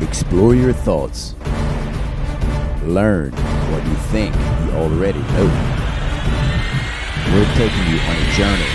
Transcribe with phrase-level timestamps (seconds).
[0.00, 1.36] Explore your thoughts.
[2.82, 5.46] Learn what you think you already know.
[7.32, 8.72] We're taking you on a journey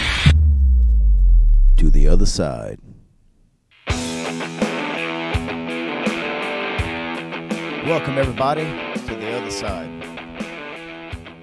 [1.76, 2.79] to the other side.
[7.86, 9.90] Welcome, everybody, to the other side.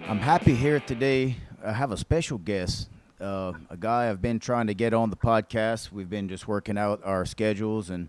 [0.09, 1.37] I'm happy here today.
[1.63, 2.89] I have a special guest,
[3.21, 5.93] uh, a guy I've been trying to get on the podcast.
[5.93, 8.09] We've been just working out our schedules and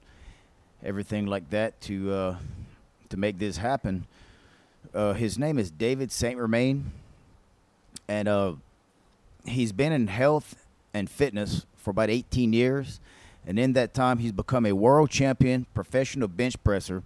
[0.84, 2.36] everything like that to uh,
[3.10, 4.06] to make this happen.
[4.94, 6.92] Uh, his name is David Saint Romain,
[8.08, 8.54] and uh,
[9.46, 10.56] he's been in health
[10.94, 13.00] and fitness for about 18 years.
[13.46, 17.04] And in that time, he's become a world champion professional bench presser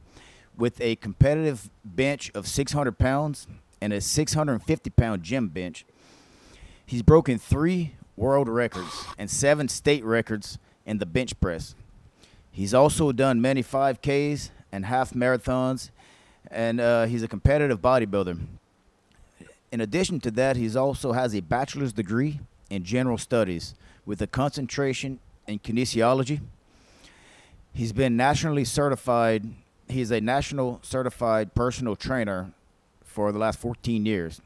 [0.57, 3.47] with a competitive bench of 600 pounds
[3.79, 5.85] and a 650 pound gym bench.
[6.85, 11.75] He's broken three world records and seven state records in the bench press.
[12.51, 15.89] He's also done many 5Ks and half marathons,
[16.49, 18.39] and uh, he's a competitive bodybuilder.
[19.71, 23.73] In addition to that, he also has a bachelor's degree in general studies
[24.05, 26.41] with a concentration in kinesiology.
[27.73, 29.45] He's been nationally certified.
[29.87, 32.51] He's a national certified personal trainer
[33.03, 34.41] for the last 14 years.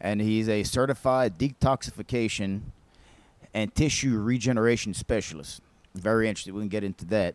[0.00, 2.62] And he's a certified detoxification
[3.54, 5.62] and tissue regeneration specialist.
[5.94, 6.54] Very interested.
[6.54, 7.34] We can get into that.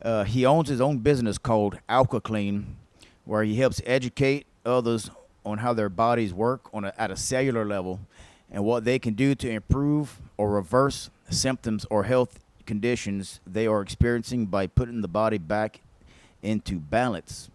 [0.00, 2.76] Uh, he owns his own business called Alka-Clean,
[3.24, 5.10] where he helps educate others
[5.44, 8.00] on how their bodies work on a, at a cellular level
[8.50, 13.80] and what they can do to improve or reverse symptoms or health conditions they are
[13.80, 15.80] experiencing by putting the body back
[16.42, 17.50] into balance.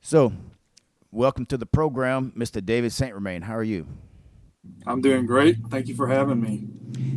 [0.00, 0.32] So,
[1.12, 2.64] welcome to the program, Mr.
[2.64, 3.42] David Saint Romain.
[3.42, 3.86] How are you?
[4.86, 5.56] I'm doing great.
[5.68, 6.66] Thank you for having me.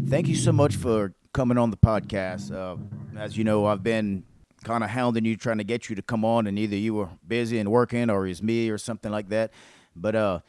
[0.07, 2.53] Thank you so much for coming on the podcast.
[2.53, 2.77] Uh,
[3.17, 4.23] as you know, I've been
[4.63, 7.09] kind of hounding you, trying to get you to come on, and either you were
[7.27, 9.51] busy and working, or it's me, or something like that.
[9.95, 10.39] But uh,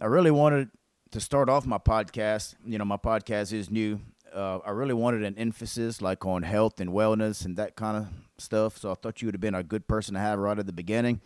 [0.00, 0.70] I really wanted
[1.12, 2.54] to start off my podcast.
[2.64, 4.00] You know, my podcast is new.
[4.34, 8.08] Uh, I really wanted an emphasis like on health and wellness and that kind of
[8.38, 8.76] stuff.
[8.76, 10.72] So I thought you would have been a good person to have right at the
[10.72, 11.20] beginning.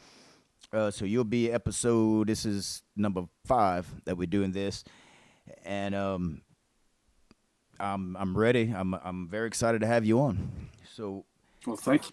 [0.72, 2.28] Uh, so you'll be episode.
[2.28, 4.84] This is number five that we're doing this,
[5.64, 6.42] and um,
[7.80, 8.72] I'm I'm ready.
[8.76, 10.68] I'm I'm very excited to have you on.
[10.94, 11.24] So,
[11.66, 12.12] well, thank you.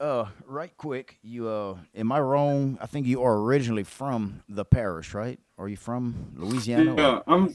[0.00, 2.78] Uh, right quick, you uh, am I wrong?
[2.80, 5.40] I think you are originally from the parish, right?
[5.58, 6.94] Are you from Louisiana?
[6.96, 7.22] Yeah, or?
[7.26, 7.54] I'm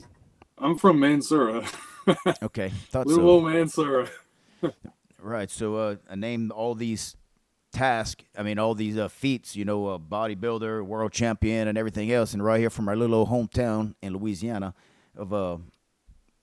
[0.57, 1.65] I'm from Mansura.
[2.43, 3.29] okay, thought Little so.
[3.29, 4.09] old Mansura.
[5.19, 5.49] right.
[5.49, 7.15] So, uh, I named all these
[7.71, 8.25] tasks.
[8.37, 9.55] I mean, all these uh, feats.
[9.55, 12.33] You know, a bodybuilder, world champion, and everything else.
[12.33, 14.73] And right here from our little old hometown in Louisiana
[15.15, 15.57] of uh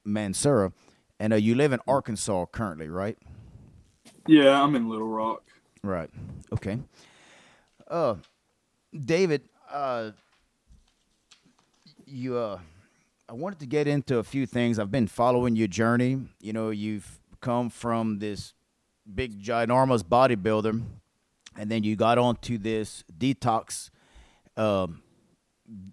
[0.06, 0.72] Mansura,
[1.18, 3.18] and uh, you live in Arkansas currently, right?
[4.26, 5.42] Yeah, I'm in Little Rock.
[5.82, 6.10] Right.
[6.52, 6.78] Okay.
[7.88, 8.16] Uh,
[8.92, 10.10] David, uh,
[12.06, 12.58] you uh,
[13.28, 14.78] I wanted to get into a few things.
[14.78, 16.20] I've been following your journey.
[16.40, 18.54] You know, you've come from this
[19.12, 20.82] big ginormous bodybuilder,
[21.56, 23.90] and then you got onto this detox
[24.56, 25.02] um,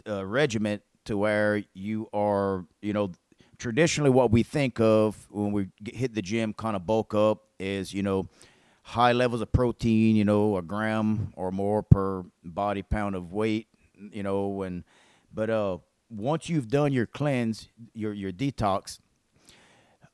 [0.08, 3.12] uh, regiment to where you are, you know,
[3.58, 7.94] traditionally what we think of when we hit the gym, kind of bulk up, is
[7.94, 8.28] you know
[8.84, 13.68] high levels of protein, you know, a gram or more per body pound of weight,
[14.12, 14.84] you know, and
[15.34, 15.78] but uh
[16.10, 19.00] once you've done your cleanse, your your detox,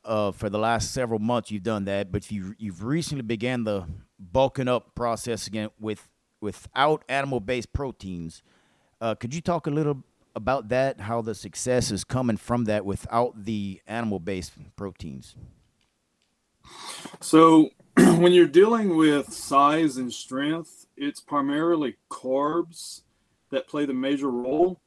[0.04, 3.84] uh for the last several months you've done that, but you you've recently began the
[4.18, 6.08] bulking up process again with
[6.40, 8.42] without animal based proteins.
[9.00, 10.02] Uh, could you talk a little
[10.34, 11.00] about that?
[11.00, 15.36] How the success is coming from that without the animal based proteins?
[17.20, 23.02] So, when you're dealing with size and strength, it's primarily carbs
[23.50, 24.80] that play the major role.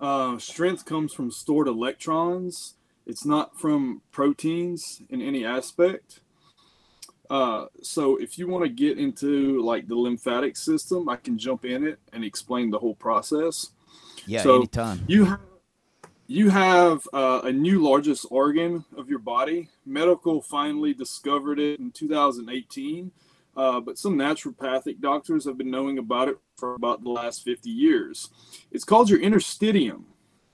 [0.00, 2.74] Uh, strength comes from stored electrons.
[3.06, 6.20] It's not from proteins in any aspect.
[7.28, 11.64] Uh, so if you want to get into like the lymphatic system, I can jump
[11.64, 13.70] in it and explain the whole process.
[14.26, 15.02] Yeah, so anytime.
[15.06, 15.40] You have
[16.30, 19.68] you have uh, a new largest organ of your body.
[19.84, 23.10] Medical finally discovered it in 2018,
[23.56, 27.68] uh, but some naturopathic doctors have been knowing about it for about the last 50
[27.68, 28.30] years.
[28.70, 30.04] It's called your interstitium,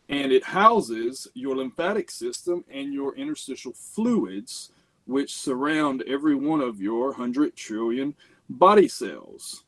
[0.09, 4.73] and it houses your lymphatic system and your interstitial fluids,
[5.05, 8.15] which surround every one of your 100 trillion
[8.49, 9.65] body cells.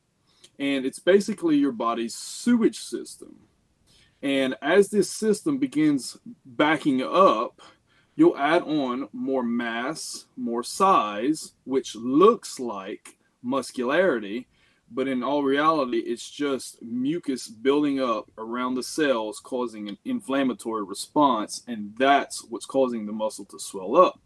[0.59, 3.37] And it's basically your body's sewage system.
[4.23, 7.61] And as this system begins backing up,
[8.17, 14.49] you'll add on more mass, more size, which looks like muscularity
[14.91, 20.85] but in all reality it's just mucus building up around the cells causing an inflammatory
[20.85, 24.21] response and that's what's causing the muscle to swell up.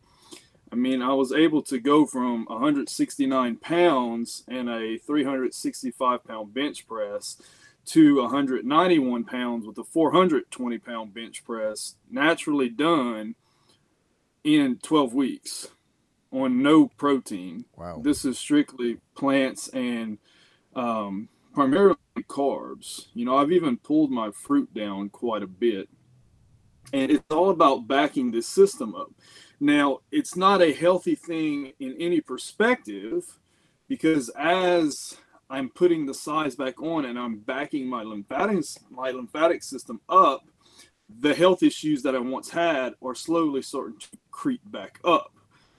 [0.71, 6.87] I mean i was able to go from 169 pounds and a 365 pound bench
[6.87, 7.41] press
[7.85, 13.35] to 191 pounds with a 420 pound bench press naturally done
[14.45, 15.69] in 12 weeks
[16.31, 17.65] on no protein.
[17.77, 18.01] Wow.
[18.03, 20.19] This is strictly plants and
[20.75, 21.97] um, primarily
[22.29, 23.07] carbs.
[23.15, 25.89] You know, I've even pulled my fruit down quite a bit.
[26.93, 29.11] And it's all about backing this system up.
[29.61, 33.39] Now, it's not a healthy thing in any perspective
[33.89, 35.17] because as
[35.53, 40.49] I'm putting the size back on and I'm backing my lymphatic my lymphatic system up,
[41.21, 45.35] the health issues that I once had are slowly starting to creep back up.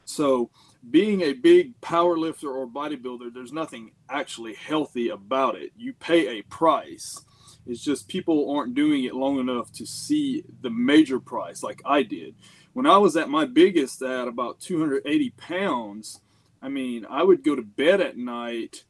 [0.06, 0.52] So
[0.92, 5.72] being a big power lifter or bodybuilder, there's nothing actually healthy about it.
[5.76, 7.26] You pay a price.
[7.66, 12.04] It's just people aren't doing it long enough to see the major price like I
[12.04, 12.36] did.
[12.74, 16.22] When I was at my biggest at about 280 pounds,
[16.62, 18.84] I mean, I would go to bed at night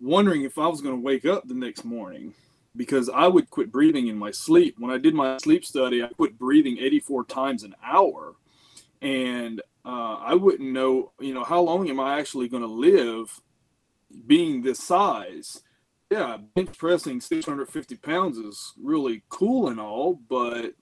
[0.00, 2.34] wondering if I was going to wake up the next morning
[2.76, 4.76] because I would quit breathing in my sleep.
[4.78, 8.34] When I did my sleep study, I quit breathing 84 times an hour.
[9.02, 13.40] And uh, I wouldn't know, you know, how long am I actually going to live
[14.26, 15.62] being this size?
[16.10, 20.74] Yeah, bench pressing 650 pounds is really cool and all, but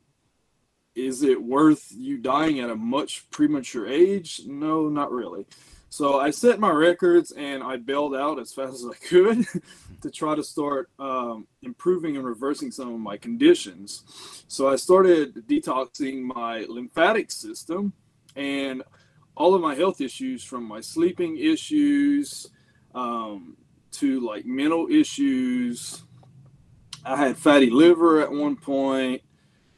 [0.94, 4.42] is it worth you dying at a much premature age?
[4.46, 5.46] No, not really.
[5.88, 9.46] So I set my records and I bailed out as fast as I could
[10.02, 14.44] to try to start um, improving and reversing some of my conditions.
[14.48, 17.92] So I started detoxing my lymphatic system
[18.34, 18.82] and
[19.36, 22.48] all of my health issues from my sleeping issues
[22.94, 23.56] um,
[23.92, 26.02] to like mental issues.
[27.04, 29.22] I had fatty liver at one point.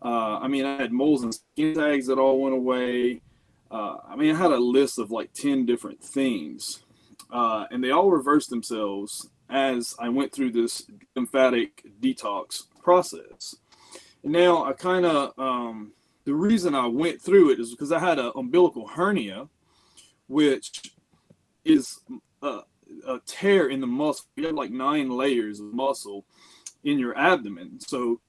[0.01, 3.21] Uh, I mean, I had moles and skin tags that all went away.
[3.71, 6.85] Uh, I mean, I had a list of like 10 different things,
[7.31, 13.57] uh, and they all reversed themselves as I went through this lymphatic detox process.
[14.23, 15.93] And now I kind of, um,
[16.25, 19.49] the reason I went through it is because I had an umbilical hernia,
[20.27, 20.93] which
[21.65, 22.01] is
[22.43, 22.61] a,
[23.07, 24.27] a tear in the muscle.
[24.37, 26.25] You have like nine layers of muscle
[26.85, 27.81] in your abdomen.
[27.81, 28.21] So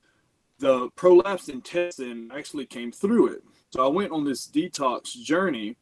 [0.59, 3.43] the prolapsed intestine actually came through it.
[3.71, 5.77] So I went on this detox journey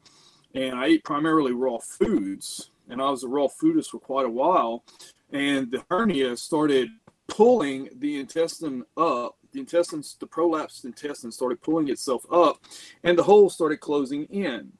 [0.54, 2.70] and I ate primarily raw foods.
[2.88, 4.84] And I was a raw foodist for quite a while.
[5.30, 6.88] And the hernia started
[7.26, 12.60] pulling the intestine up the intestines, the prolapsed intestine started pulling itself up
[13.02, 14.72] and the hole started closing in.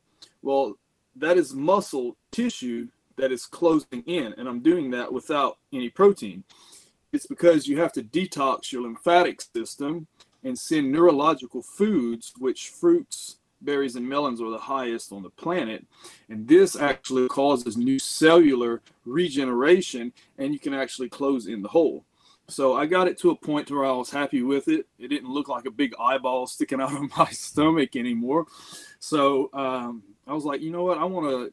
[0.43, 0.79] Well,
[1.17, 6.45] that is muscle tissue that is closing in, and I'm doing that without any protein.
[7.13, 10.07] It's because you have to detox your lymphatic system
[10.45, 15.85] and send neurological foods, which fruits, berries, and melons are the highest on the planet.
[16.29, 22.05] And this actually causes new cellular regeneration, and you can actually close in the hole.
[22.51, 24.87] So I got it to a point where I was happy with it.
[24.99, 28.47] It didn't look like a big eyeball sticking out of my stomach anymore.
[29.01, 30.99] So um, I was like, you know what?
[30.99, 31.53] I want to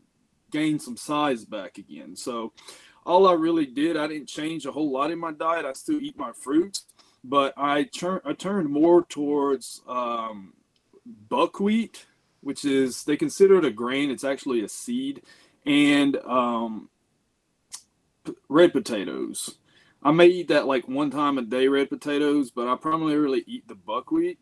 [0.52, 2.16] gain some size back again.
[2.16, 2.54] So
[3.06, 5.66] all I really did, I didn't change a whole lot in my diet.
[5.66, 6.86] I still eat my fruits,
[7.28, 10.54] but I turned I turned more towards um,
[11.30, 12.06] buckwheat,
[12.42, 14.12] which is they consider it a grain.
[14.12, 15.24] It's actually a seed,
[15.66, 16.90] and um,
[18.48, 19.56] red potatoes.
[20.04, 23.44] I may eat that like one time a day, red potatoes, but I primarily really
[23.48, 24.40] eat the buckwheat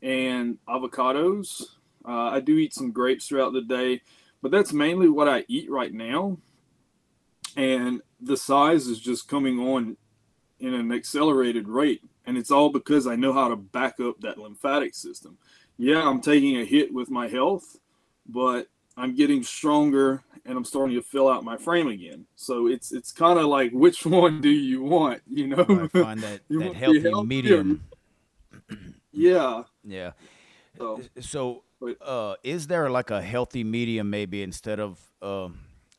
[0.00, 1.62] and avocados.
[2.06, 4.02] Uh, I do eat some grapes throughout the day,
[4.40, 6.38] but that's mainly what I eat right now.
[7.56, 9.96] And the size is just coming on
[10.60, 12.02] in an accelerated rate.
[12.26, 15.38] And it's all because I know how to back up that lymphatic system.
[15.78, 17.78] Yeah, I'm taking a hit with my health,
[18.26, 22.26] but I'm getting stronger and I'm starting to fill out my frame again.
[22.36, 25.22] So it's it's kind of like which one do you want?
[25.28, 27.82] You know, right, find that, that healthy medium.
[29.12, 29.62] yeah.
[29.84, 30.12] Yeah.
[30.76, 31.62] So, so
[32.00, 35.48] uh, is there like a healthy medium maybe instead of uh,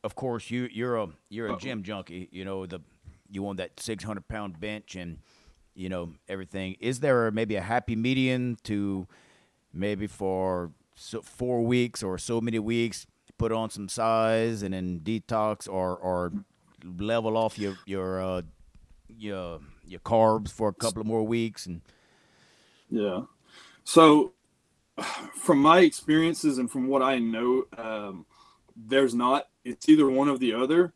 [0.04, 2.28] of course you you're a you're a gym junkie.
[2.30, 2.80] You know the
[3.30, 5.18] you want that 600 pound bench and
[5.74, 6.76] you know everything.
[6.80, 9.06] Is there maybe a happy median to
[9.72, 13.06] maybe for so four weeks or so many weeks
[13.38, 16.32] put on some size and then detox or or
[16.84, 18.42] level off your your uh,
[19.08, 21.80] your your carbs for a couple of more weeks and
[22.90, 23.22] yeah
[23.84, 24.32] so
[25.34, 28.26] from my experiences and from what i know um,
[28.76, 30.92] there's not it's either one or the other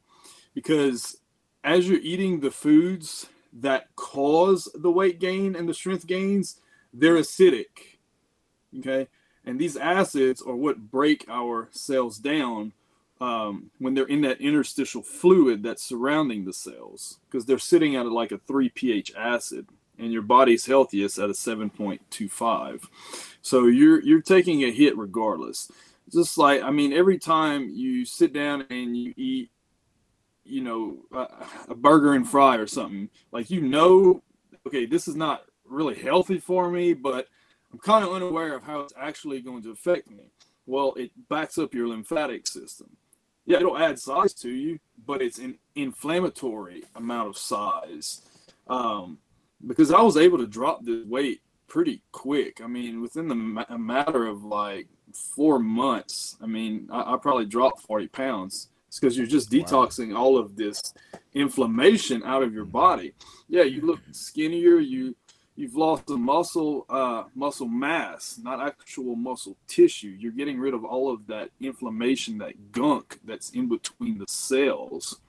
[0.54, 1.16] because
[1.64, 3.28] as you're eating the foods
[3.60, 6.60] that cause the weight gain and the strength gains,
[6.92, 7.98] they're acidic.
[8.78, 9.08] Okay.
[9.44, 12.72] And these acids are what break our cells down
[13.20, 18.06] um, when they're in that interstitial fluid that's surrounding the cells because they're sitting at
[18.06, 19.66] like a 3 pH acid
[19.98, 22.82] and your body's healthiest at a 7.25.
[23.40, 25.70] So you're you're taking a hit regardless.
[26.12, 29.50] Just like I mean every time you sit down and you eat
[30.46, 30.98] you know
[31.68, 34.22] a, burger and fry or something, like you know
[34.66, 37.28] okay, this is not really healthy for me, but
[37.72, 40.30] I'm kind of unaware of how it's actually going to affect me.
[40.66, 42.96] Well, it backs up your lymphatic system.
[43.44, 48.22] Yeah, it'll add size to you, but it's an inflammatory amount of size.
[48.66, 49.18] Um,
[49.64, 52.60] because I was able to drop this weight pretty quick.
[52.60, 57.16] I mean, within the ma- a matter of like four months, I mean, I, I
[57.18, 58.68] probably dropped 40 pounds.
[58.96, 60.22] It's because you're just detoxing wow.
[60.22, 60.94] all of this
[61.34, 63.12] inflammation out of your body.
[63.46, 64.78] Yeah, you look skinnier.
[64.78, 65.14] You
[65.54, 70.16] you've lost the muscle uh, muscle mass, not actual muscle tissue.
[70.18, 75.20] You're getting rid of all of that inflammation, that gunk that's in between the cells.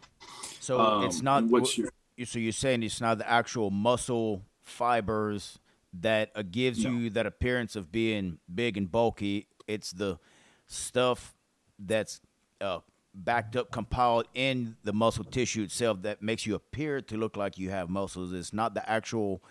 [0.61, 1.89] So um, it's not what you
[2.23, 5.59] so you're saying it's not the actual muscle fibers
[5.99, 6.91] that uh, gives no.
[6.91, 9.49] you that appearance of being big and bulky.
[9.67, 10.19] It's the
[10.67, 11.33] stuff
[11.77, 12.21] that's
[12.61, 12.79] uh,
[13.17, 17.57] backed up, compiled in the muscle tissue itself that makes you appear to look like
[17.57, 18.31] you have muscles.
[18.31, 19.41] It's not the actual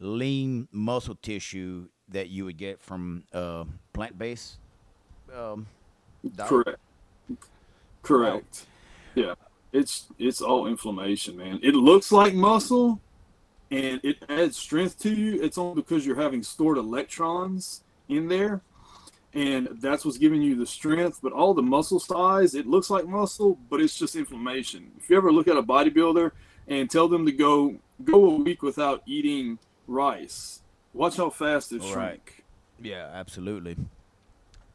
[0.00, 4.58] lean muscle tissue that you would get from uh, plant based.
[5.34, 5.66] Um,
[6.36, 6.78] Correct.
[8.02, 8.66] Correct.
[9.14, 9.34] Yeah
[9.74, 11.58] it's it's all inflammation, man.
[11.62, 13.00] It looks like muscle,
[13.70, 15.42] and it adds strength to you.
[15.42, 18.62] It's only because you're having stored electrons in there,
[19.34, 21.18] and that's what's giving you the strength.
[21.22, 24.92] But all the muscle size, it looks like muscle, but it's just inflammation.
[24.98, 26.30] If you ever look at a bodybuilder
[26.68, 30.60] and tell them to go go a week without eating rice,
[30.92, 31.94] watch how fast it shrink.
[31.96, 32.20] Right.
[32.80, 33.76] Yeah, absolutely.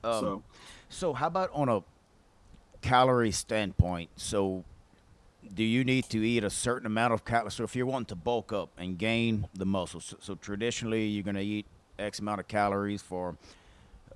[0.03, 0.43] Um, so,
[0.89, 1.83] so how about on a
[2.81, 4.09] calorie standpoint?
[4.15, 4.63] So
[5.53, 7.55] do you need to eat a certain amount of calories?
[7.55, 11.23] So if you're wanting to bulk up and gain the muscle, so, so traditionally you're
[11.23, 11.65] going to eat
[11.97, 13.35] X amount of calories for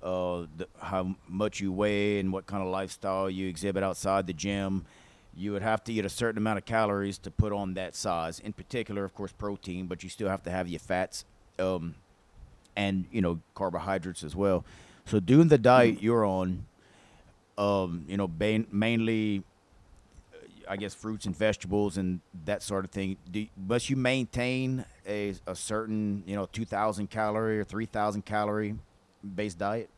[0.04, 4.32] uh, the, how much you weigh and what kind of lifestyle you exhibit outside the
[4.32, 4.84] gym.
[5.36, 8.38] You would have to eat a certain amount of calories to put on that size.
[8.38, 11.24] In particular, of course, protein, but you still have to have your fats
[11.58, 11.96] um,
[12.76, 14.64] and you know carbohydrates as well.
[15.06, 16.66] So doing the diet you're on,
[17.58, 18.30] um, you know,
[18.70, 19.42] mainly
[20.68, 23.16] I guess fruits and vegetables and that sort of thing.
[23.30, 28.24] Do must you maintain a, a certain you know two thousand calorie or three thousand
[28.24, 28.76] calorie
[29.34, 29.88] based diet?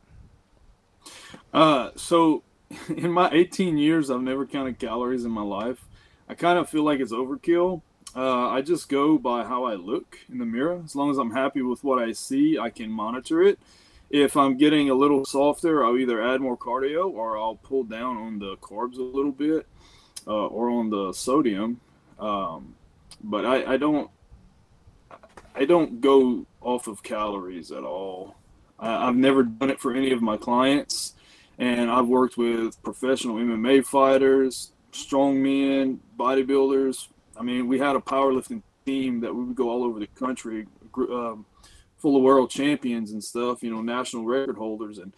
[1.53, 2.43] Uh, so
[2.89, 5.85] in my 18 years, I've never counted calories in my life.
[6.29, 7.83] I kind of feel like it's overkill.
[8.15, 10.81] Uh, I just go by how I look in the mirror.
[10.85, 13.59] As long as I'm happy with what I see, I can monitor it.
[14.09, 18.17] If I'm getting a little softer, I'll either add more cardio or I'll pull down
[18.17, 19.67] on the carbs a little bit
[20.27, 21.81] uh, or on the sodium.
[22.19, 22.75] Um,
[23.23, 24.11] but I, I don't
[25.55, 28.36] I don't go off of calories at all.
[28.78, 31.14] I, I've never done it for any of my clients,
[31.59, 37.09] and I've worked with professional MMA fighters, strongmen, bodybuilders.
[37.38, 40.66] I mean, we had a powerlifting team that we would go all over the country,
[40.97, 41.45] um,
[41.99, 43.62] full of world champions and stuff.
[43.62, 45.12] You know, national record holders, and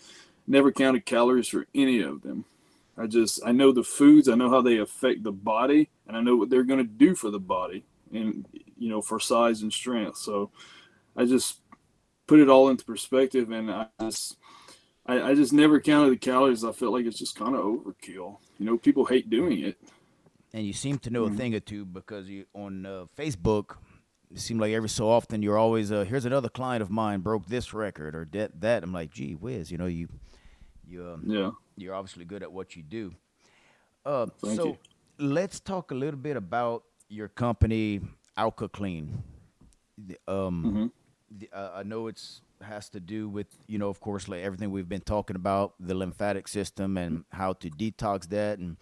[0.46, 2.44] never counted calories for any of them.
[2.96, 6.20] I just I know the foods, I know how they affect the body, and I
[6.20, 8.44] know what they're going to do for the body, and
[8.76, 10.16] you know for size and strength.
[10.16, 10.50] So
[11.16, 11.60] I just
[12.28, 14.36] put it all into perspective, and I just
[15.06, 16.62] I, I just never counted the calories.
[16.62, 18.36] I felt like it's just kind of overkill.
[18.58, 19.76] You know, people hate doing it.
[20.52, 21.34] And you seem to know mm-hmm.
[21.34, 23.76] a thing or two because you on uh, Facebook.
[24.30, 27.46] It seemed like every so often you're always uh, here's another client of mine broke
[27.46, 28.82] this record or that that.
[28.84, 30.08] I'm like, gee whiz, you know you
[30.86, 33.14] you um, yeah you're obviously good at what you do.
[34.04, 34.78] Uh, so you.
[35.18, 38.00] let's talk a little bit about your company,
[38.36, 39.22] Alka-Clean.
[40.26, 40.86] Um, mm-hmm.
[41.52, 44.88] Uh, I know it's has to do with you know, of course, like everything we've
[44.88, 48.58] been talking about, the lymphatic system and how to detox that.
[48.58, 48.76] And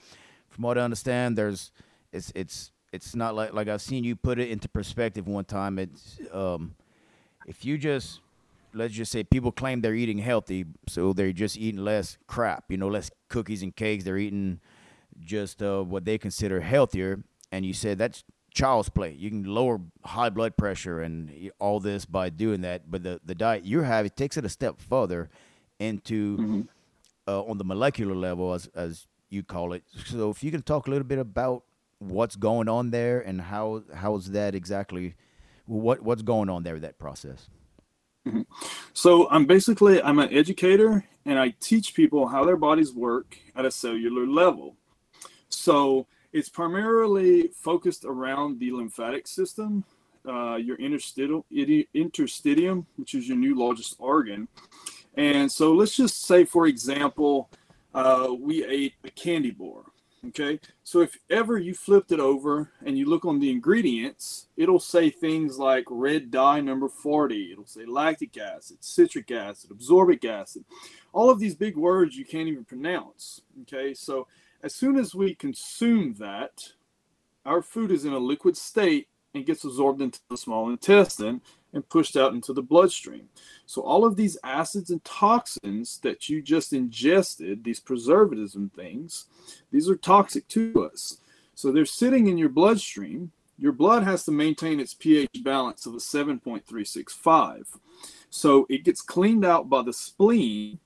[0.48, 1.72] from what I understand, there's
[2.12, 5.78] it's it's it's not like like I've seen you put it into perspective one time.
[5.78, 6.74] It's um,
[7.46, 8.20] if you just
[8.72, 12.76] let's just say people claim they're eating healthy, so they're just eating less crap, you
[12.76, 14.04] know, less cookies and cakes.
[14.04, 14.60] They're eating
[15.20, 17.22] just uh, what they consider healthier.
[17.52, 18.24] And you said that's
[18.56, 19.12] child's play.
[19.12, 22.90] You can lower high blood pressure and all this by doing that.
[22.90, 25.28] But the, the diet you're having takes it a step further
[25.78, 26.60] into mm-hmm.
[27.28, 29.84] uh, on the molecular level, as, as you call it.
[30.06, 31.64] So if you can talk a little bit about
[31.98, 35.14] what's going on there and how how's that exactly
[35.66, 37.48] what what's going on there with that process?
[38.26, 38.42] Mm-hmm.
[38.94, 43.66] So I'm basically I'm an educator and I teach people how their bodies work at
[43.66, 44.76] a cellular level.
[45.50, 49.82] So it's primarily focused around the lymphatic system,
[50.28, 54.46] uh, your interstitial interstitium, which is your new largest organ.
[55.14, 57.48] And so let's just say, for example,
[57.94, 59.84] uh, we ate a candy bar.
[60.28, 64.80] Okay, so if ever you flipped it over and you look on the ingredients, it'll
[64.80, 70.64] say things like red dye number 40, it'll say lactic acid, citric acid, absorbic acid,
[71.12, 73.42] all of these big words you can't even pronounce.
[73.62, 74.26] Okay, so
[74.62, 76.72] as soon as we consume that,
[77.44, 81.40] our food is in a liquid state and gets absorbed into the small intestine
[81.72, 83.28] and pushed out into the bloodstream.
[83.66, 89.26] So, all of these acids and toxins that you just ingested, these preservatives and things,
[89.70, 91.18] these are toxic to us.
[91.54, 93.32] So, they're sitting in your bloodstream.
[93.58, 97.78] Your blood has to maintain its pH balance of a 7.365.
[98.30, 100.78] So, it gets cleaned out by the spleen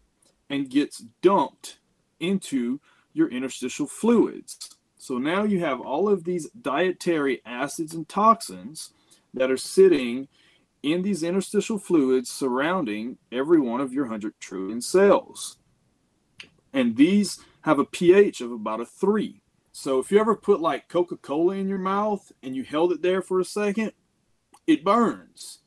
[0.51, 1.79] and gets dumped
[2.19, 2.81] into
[3.13, 4.77] your interstitial fluids.
[4.99, 8.93] So, now you have all of these dietary acids and toxins
[9.35, 10.29] that are sitting
[10.83, 15.59] in these interstitial fluids surrounding every one of your 100 trillion cells.
[16.73, 19.41] And these have a pH of about a 3.
[19.73, 23.03] So if you ever put like Coca Cola in your mouth and you held it
[23.03, 23.93] there for a second,
[24.67, 25.59] it burns.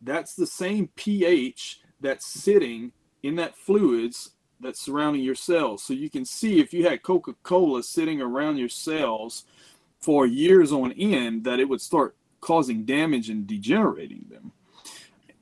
[0.00, 2.92] That's the same pH that's sitting
[3.22, 5.82] in that fluids that's surrounding your cells.
[5.82, 9.44] So you can see if you had Coca Cola sitting around your cells
[9.98, 14.52] for years on end, that it would start causing damage and degenerating them.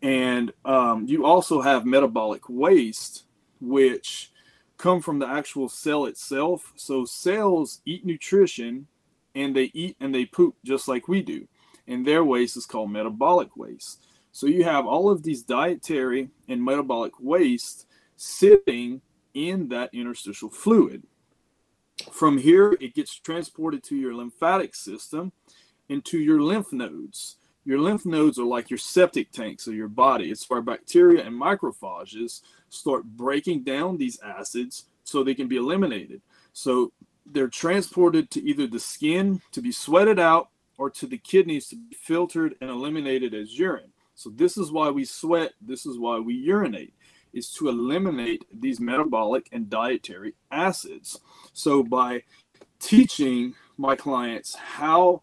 [0.03, 3.25] And um, you also have metabolic waste,
[3.61, 4.33] which
[4.77, 6.73] come from the actual cell itself.
[6.77, 8.87] So cells eat nutrition
[9.35, 11.47] and they eat and they poop just like we do.
[11.87, 14.05] And their waste is called metabolic waste.
[14.31, 19.01] So you have all of these dietary and metabolic waste sitting
[19.35, 21.03] in that interstitial fluid.
[22.13, 25.33] From here, it gets transported to your lymphatic system
[25.89, 27.37] into your lymph nodes.
[27.65, 30.31] Your lymph nodes are like your septic tanks of your body.
[30.31, 36.23] It's where bacteria and macrophages start breaking down these acids so they can be eliminated.
[36.53, 36.93] So
[37.27, 41.77] they're transported to either the skin to be sweated out or to the kidneys to
[41.77, 43.93] be filtered and eliminated as urine.
[44.15, 46.95] So this is why we sweat, this is why we urinate
[47.33, 51.21] is to eliminate these metabolic and dietary acids.
[51.53, 52.23] So by
[52.81, 55.23] teaching my clients how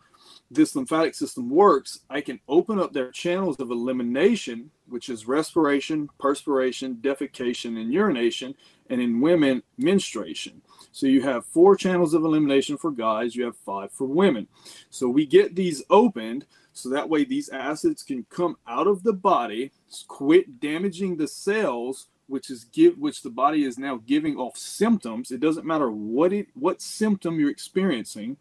[0.52, 6.10] this lymphatic system works, I can open up their channels of elimination, which is respiration,
[6.20, 8.56] perspiration, defecation, and urination,
[8.89, 10.62] and in women, menstruation.
[10.91, 14.48] So you have four channels of elimination for guys, you have five for women.
[14.89, 19.13] So we get these opened so that way these acids can come out of the
[19.13, 19.71] body,
[20.07, 25.31] quit damaging the cells which is give which the body is now giving off symptoms.
[25.31, 28.38] It doesn't matter what it what symptom you're experiencing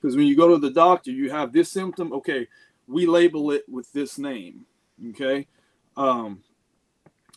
[0.00, 2.12] because when you go to the doctor, you have this symptom.
[2.12, 2.46] Okay,
[2.86, 4.66] we label it with this name.
[5.10, 5.46] Okay,
[5.96, 6.42] um,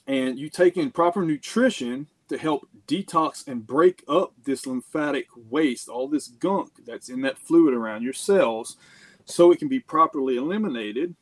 [0.05, 5.87] and you take in proper nutrition to help detox and break up this lymphatic waste,
[5.87, 8.75] all this gunk that's in that fluid around your cells,
[9.27, 11.15] so it can be properly eliminated.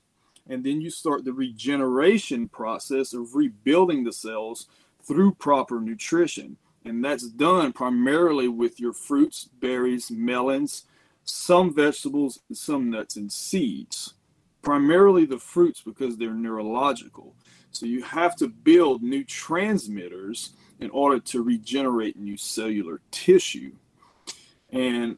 [0.47, 4.67] And then you start the regeneration process of rebuilding the cells
[5.03, 6.57] through proper nutrition.
[6.85, 10.85] And that's done primarily with your fruits, berries, melons,
[11.23, 14.13] some vegetables, and some nuts and seeds.
[14.61, 17.35] Primarily the fruits because they're neurological.
[17.71, 23.73] So you have to build new transmitters in order to regenerate new cellular tissue.
[24.69, 25.17] And,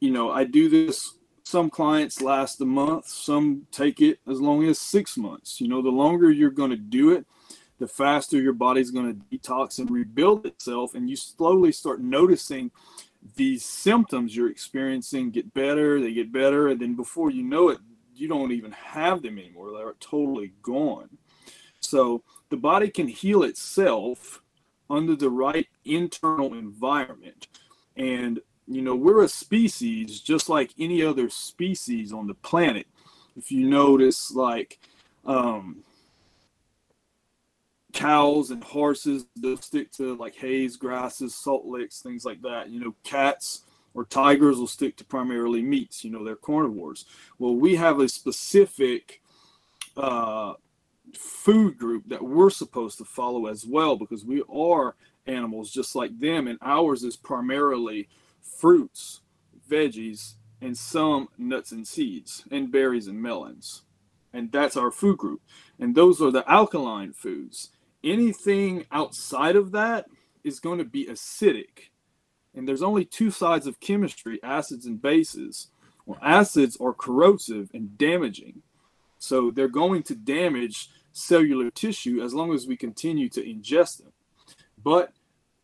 [0.00, 1.14] you know, I do this.
[1.50, 5.60] Some clients last a month, some take it as long as six months.
[5.60, 7.26] You know, the longer you're going to do it,
[7.80, 10.94] the faster your body's going to detox and rebuild itself.
[10.94, 12.70] And you slowly start noticing
[13.34, 17.78] these symptoms you're experiencing get better, they get better, and then before you know it,
[18.14, 19.72] you don't even have them anymore.
[19.72, 21.18] They're totally gone.
[21.80, 24.40] So the body can heal itself
[24.88, 27.48] under the right internal environment.
[27.96, 28.38] And,
[28.70, 32.86] you know, we're a species just like any other species on the planet.
[33.36, 34.78] If you notice, like,
[35.26, 35.82] um,
[37.92, 42.80] cows and horses they'll stick to like hays grasses salt licks things like that you
[42.80, 43.62] know cats
[43.94, 47.04] or tigers will stick to primarily meats you know they're carnivores
[47.38, 49.20] well we have a specific
[49.96, 50.54] uh,
[51.14, 54.94] food group that we're supposed to follow as well because we are
[55.26, 58.08] animals just like them and ours is primarily
[58.58, 59.20] fruits
[59.70, 63.82] veggies and some nuts and seeds, and berries and melons.
[64.32, 65.40] And that's our food group.
[65.78, 67.70] And those are the alkaline foods.
[68.04, 70.06] Anything outside of that
[70.44, 71.88] is going to be acidic.
[72.54, 75.68] And there's only two sides of chemistry acids and bases.
[76.04, 78.62] Well, acids are corrosive and damaging.
[79.18, 84.12] So they're going to damage cellular tissue as long as we continue to ingest them.
[84.82, 85.12] But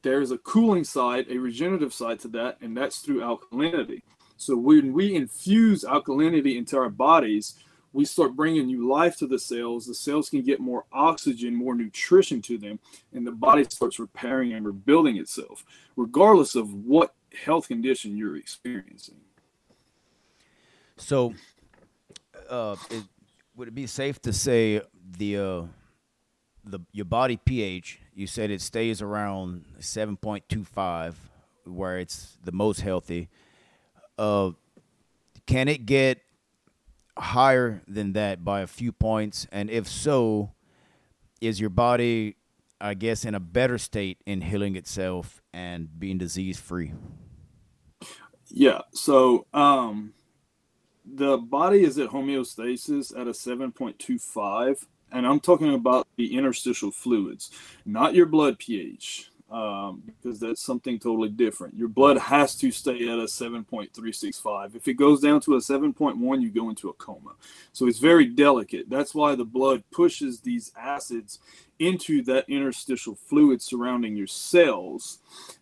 [0.07, 4.03] there's a cooling side, a regenerative side to that, and that's through alkalinity.
[4.37, 7.57] So when we infuse alkalinity into our bodies,
[7.92, 9.85] we start bringing new life to the cells.
[9.85, 12.79] The cells can get more oxygen, more nutrition to them,
[13.12, 15.64] and the body starts repairing and rebuilding itself,
[15.97, 17.12] regardless of what
[17.45, 19.16] health condition you're experiencing.
[20.99, 21.35] So,
[22.49, 23.03] uh, it,
[23.57, 24.83] would it be safe to say
[25.19, 25.62] the uh,
[26.66, 28.00] the your body pH?
[28.14, 31.16] You said it stays around seven point two five,
[31.64, 33.29] where it's the most healthy.
[34.18, 34.50] Uh,
[35.46, 36.22] can it get
[37.16, 39.46] higher than that by a few points?
[39.52, 40.52] And if so,
[41.40, 42.37] is your body,
[42.81, 46.92] I guess, in a better state in healing itself and being disease free?
[48.48, 48.83] Yeah.
[48.92, 50.14] So, um,
[51.05, 57.51] the body is at homeostasis at a 7.25 and i'm talking about the interstitial fluids
[57.85, 61.77] not your blood ph um, because that's something totally different.
[61.77, 66.42] Your blood has to stay at a 7.365 if it goes down to a 7.1
[66.42, 67.33] you go into a coma.
[67.73, 68.90] So it's very delicate.
[68.90, 71.38] That's why the blood pushes these acids
[71.79, 75.19] into that interstitial fluid surrounding your cells.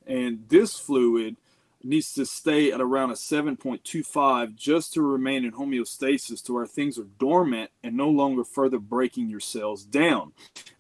[0.07, 1.37] And this fluid
[1.85, 6.99] needs to stay at around a 7.25 just to remain in homeostasis to where things
[6.99, 10.33] are dormant and no longer further breaking your cells down.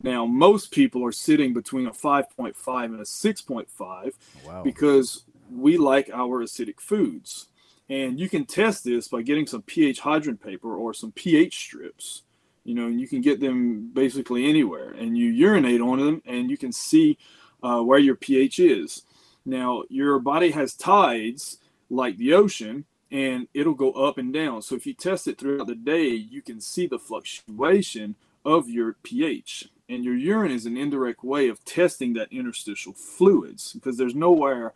[0.02, 4.12] Now, most people are sitting between a 5.5 and a 6.5
[4.46, 4.62] wow.
[4.62, 7.48] because we like our acidic foods.
[7.88, 12.22] And you can test this by getting some pH Hydrion paper or some pH strips.
[12.64, 16.50] You know, and you can get them basically anywhere and you urinate on them and
[16.50, 17.18] you can see
[17.62, 19.02] uh, where your pH is
[19.44, 21.58] now, your body has tides
[21.90, 24.62] like the ocean, and it'll go up and down.
[24.62, 28.96] So if you test it throughout the day, you can see the fluctuation of your
[29.02, 29.68] pH.
[29.88, 34.72] And your urine is an indirect way of testing that interstitial fluids because there's nowhere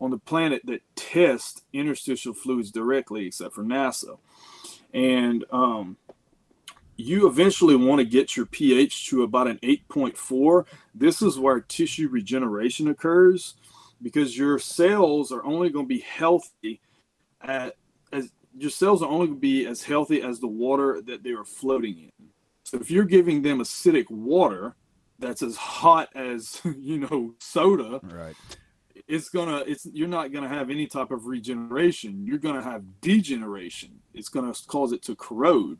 [0.00, 4.18] on the planet that tests interstitial fluids directly except for NASA.
[4.92, 5.96] And um,
[6.96, 10.66] you eventually want to get your pH to about an 8.4.
[10.94, 13.54] This is where tissue regeneration occurs
[14.04, 16.80] because your cells are only going to be healthy
[17.40, 17.74] at,
[18.12, 21.30] as your cells are only going to be as healthy as the water that they
[21.30, 22.28] are floating in.
[22.62, 24.76] So if you're giving them acidic water
[25.18, 28.36] that's as hot as you know soda, right?
[29.06, 32.24] It's gonna it's you're not gonna have any type of regeneration.
[32.26, 34.00] You're gonna have degeneration.
[34.12, 35.78] It's gonna cause it to corrode.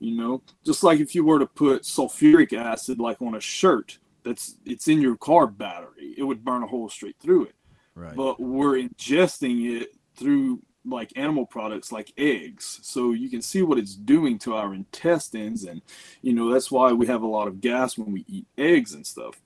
[0.00, 3.98] You know, just like if you were to put sulfuric acid like on a shirt
[4.22, 7.54] that's it's in your car battery, it would burn a hole straight through it.
[7.98, 8.14] Right.
[8.14, 12.78] But we're ingesting it through like animal products like eggs.
[12.82, 15.82] So you can see what it's doing to our intestines and
[16.22, 19.06] you know that's why we have a lot of gas when we eat eggs and
[19.06, 19.40] stuff.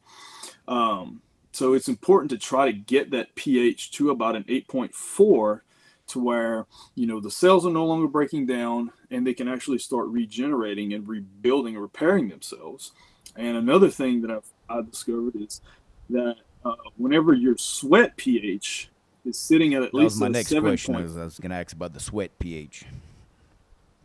[0.68, 5.60] Um, so it's important to try to get that pH to about an 8.4
[6.08, 9.78] to where you know the cells are no longer breaking down and they can actually
[9.78, 12.92] start regenerating and rebuilding and repairing themselves.
[13.34, 15.62] And another thing that I've, I've discovered is
[16.10, 18.90] that uh, whenever your sweat pH
[19.24, 20.62] is sitting at at that least was my next 7.
[20.62, 20.94] question.
[20.94, 22.84] Point, was I was going to ask about the sweat pH.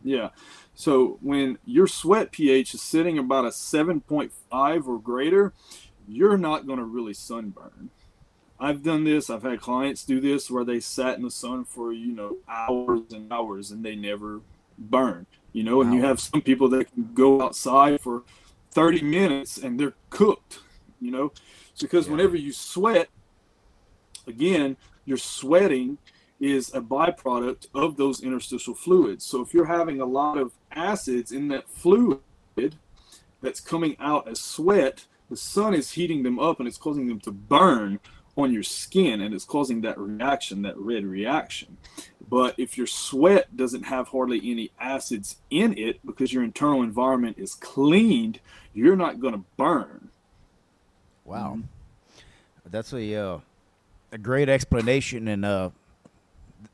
[0.04, 0.30] yeah.
[0.74, 5.52] So when your sweat pH is sitting about a 7.5 or greater,
[6.06, 7.90] you're not going to really sunburn.
[8.60, 9.30] I've done this.
[9.30, 13.12] I've had clients do this where they sat in the sun for, you know, hours
[13.12, 14.40] and hours and they never
[14.78, 15.26] burn.
[15.52, 18.22] You know, and you have some people that can go outside for
[18.72, 20.60] 30 minutes and they're cooked,
[21.00, 21.32] you know.
[21.80, 22.12] Because yeah.
[22.12, 23.08] whenever you sweat,
[24.26, 25.98] again, you're sweating
[26.40, 29.24] is a byproduct of those interstitial fluids.
[29.24, 32.20] So if you're having a lot of acids in that fluid
[33.40, 37.20] that's coming out as sweat, the sun is heating them up and it's causing them
[37.20, 38.00] to burn
[38.36, 41.76] on your skin and it's causing that reaction, that red reaction.
[42.28, 47.36] But if your sweat doesn't have hardly any acids in it because your internal environment
[47.38, 48.40] is cleaned,
[48.72, 50.10] you're not going to burn.
[51.28, 51.56] Wow.
[51.56, 52.70] Mm-hmm.
[52.70, 53.38] That's a uh,
[54.12, 55.70] a great explanation and uh,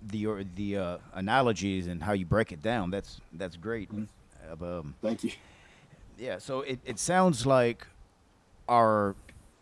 [0.03, 2.91] the the uh, analogies and how you break it down.
[2.91, 3.91] That's that's great.
[3.93, 4.63] Mm-hmm.
[4.63, 5.33] Um, Thank you.
[6.19, 7.87] Yeah, so it, it sounds like
[8.69, 9.17] our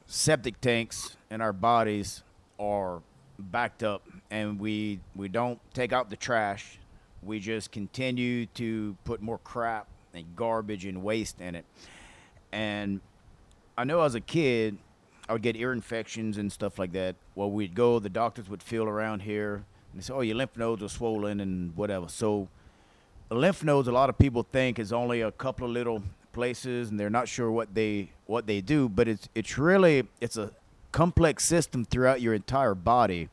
[0.06, 2.22] septic tanks and our bodies
[2.58, 3.00] are
[3.38, 6.78] backed up and we we don't take out the trash
[7.22, 11.64] we just continue to put more crap and garbage and waste in it.
[12.50, 13.00] And
[13.82, 14.78] I know as a kid,
[15.28, 17.16] I would get ear infections and stuff like that.
[17.34, 19.54] Well, we'd go, the doctors would feel around here,
[19.90, 22.46] and they say, "Oh, your lymph nodes are swollen and whatever." So,
[23.28, 26.00] lymph nodes, a lot of people think is only a couple of little
[26.32, 28.88] places, and they're not sure what they what they do.
[28.88, 30.52] But it's it's really it's a
[30.92, 33.30] complex system throughout your entire body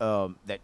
[0.00, 0.60] um, that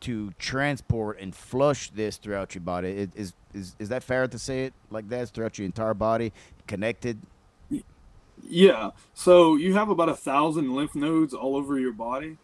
[0.00, 3.08] to transport and flush this throughout your body.
[3.14, 5.20] Is is is that fair to say it like that?
[5.20, 6.32] It's throughout your entire body,
[6.66, 7.20] connected.
[8.48, 8.90] Yeah.
[9.12, 12.38] So you have about a thousand lymph nodes all over your body,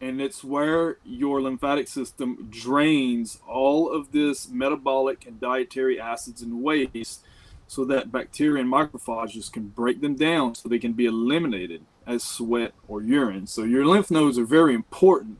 [0.00, 6.62] and it's where your lymphatic system drains all of this metabolic and dietary acids and
[6.62, 7.24] waste
[7.66, 12.22] so that bacteria and macrophages can break them down so they can be eliminated as
[12.22, 13.46] sweat or urine.
[13.46, 15.38] So your lymph nodes are very important.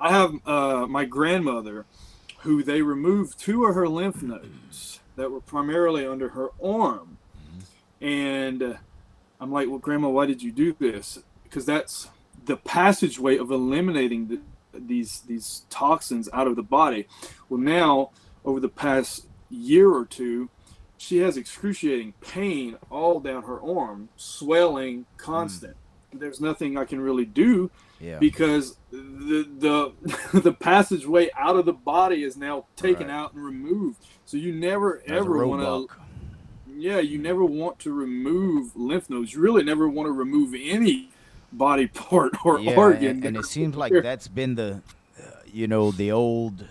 [0.00, 1.84] I have uh, my grandmother
[2.38, 7.18] who they removed two of her lymph nodes that were primarily under her arm.
[8.00, 8.74] And uh,
[9.42, 11.18] I'm like, well, Grandma, why did you do this?
[11.42, 12.08] Because that's
[12.44, 14.40] the passageway of eliminating the,
[14.72, 17.08] these these toxins out of the body.
[17.48, 18.10] Well, now
[18.44, 20.48] over the past year or two,
[20.96, 25.76] she has excruciating pain all down her arm, swelling, constant.
[26.14, 26.20] Mm.
[26.20, 28.18] There's nothing I can really do yeah.
[28.18, 29.92] because the the
[30.40, 33.14] the passageway out of the body is now taken right.
[33.14, 34.06] out and removed.
[34.24, 35.94] So you never That's ever want to.
[36.82, 39.32] Yeah, you never want to remove lymph nodes.
[39.34, 41.10] You really never want to remove any
[41.52, 43.08] body part or yeah, organ.
[43.08, 44.82] And, and it seems like that's been the,
[45.16, 46.66] uh, you know, the old,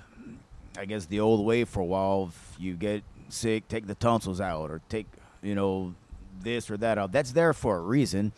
[0.77, 2.29] I guess the old way for a while.
[2.29, 5.07] If you get sick, take the tonsils out, or take,
[5.41, 5.95] you know,
[6.41, 7.13] this or that out.
[7.13, 8.33] That's there for a reason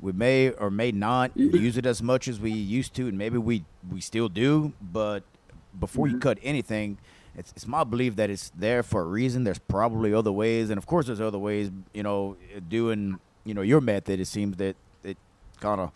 [0.00, 3.36] we may or may not use it as much as we used to, and maybe
[3.36, 4.72] we we still do.
[4.80, 5.22] But
[5.78, 6.14] before mm-hmm.
[6.14, 6.96] you cut anything,
[7.36, 9.44] it's it's my belief that it's there for a reason.
[9.44, 11.70] There's probably other ways, and of course, there's other ways.
[11.94, 12.36] You know,
[12.68, 14.20] doing you know your method.
[14.20, 15.16] It seems that it
[15.60, 15.92] kind of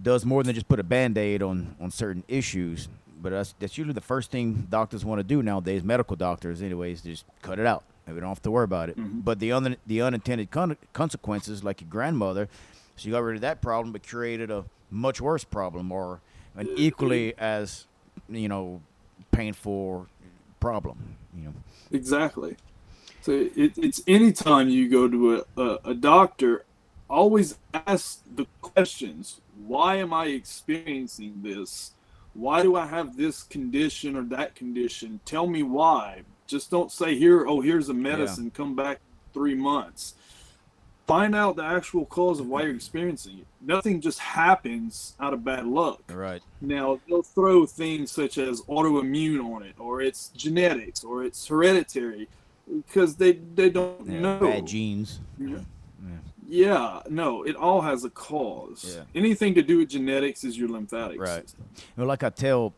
[0.00, 2.88] does more than just put a band-aid on on certain issues.
[3.22, 5.82] But that's that's usually the first thing doctors want to do nowadays.
[5.82, 7.84] Medical doctors, anyways, just cut it out.
[8.06, 8.98] We don't have to worry about it.
[8.98, 9.20] Mm-hmm.
[9.20, 12.48] But the un- the unintended con- consequences, like your grandmother,
[12.96, 16.20] so you got rid of that problem, but created a much worse problem or
[16.56, 17.86] an equally as
[18.28, 18.80] you know
[19.30, 20.06] painful
[20.60, 21.16] problem.
[21.36, 21.54] You know
[21.90, 22.56] exactly.
[23.22, 26.64] So it, it's anytime you go to a, a, a doctor,
[27.08, 31.92] always ask the questions: Why am I experiencing this?
[32.32, 35.20] Why do I have this condition or that condition?
[35.24, 36.22] Tell me why.
[36.46, 37.46] Just don't say here.
[37.46, 38.44] Oh, here's a medicine.
[38.44, 38.50] Yeah.
[38.56, 39.00] Come back
[39.32, 40.14] three months
[41.10, 43.46] find out the actual cause of why you're experiencing it.
[43.60, 46.00] Nothing just happens out of bad luck.
[46.08, 46.40] Right.
[46.60, 52.28] Now they'll throw things such as autoimmune on it, or it's genetics, or it's hereditary,
[52.86, 55.20] because they they don't yeah, know bad genes.
[55.38, 55.48] Yeah.
[55.48, 56.18] yeah.
[56.52, 58.96] Yeah, no, it all has a cause.
[58.96, 59.02] Yeah.
[59.14, 61.42] Anything to do with genetics is your lymphatic right.
[61.42, 61.64] system.
[61.96, 62.72] Well, like I tell,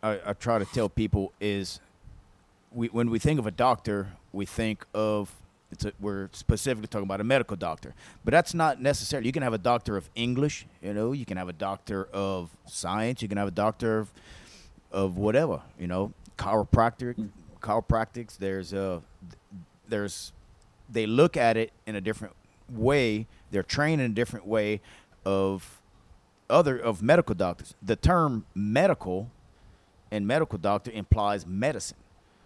[0.00, 1.80] I, I try to tell people is,
[2.70, 5.32] we when we think of a doctor, we think of
[5.70, 9.26] it's a, we're specifically talking about a medical doctor, but that's not necessarily.
[9.26, 11.12] You can have a doctor of English, you know.
[11.12, 13.20] You can have a doctor of science.
[13.20, 14.12] You can have a doctor of,
[14.92, 17.30] of whatever, you know, chiropractic, mm.
[17.60, 18.38] chiropractics.
[18.38, 19.02] There's a,
[19.88, 20.32] there's,
[20.88, 22.34] they look at it in a different
[22.68, 23.26] way.
[23.50, 24.80] They're trained in a different way
[25.24, 25.80] of
[26.48, 27.74] other of medical doctors.
[27.82, 29.30] The term medical
[30.12, 31.98] and medical doctor implies medicine.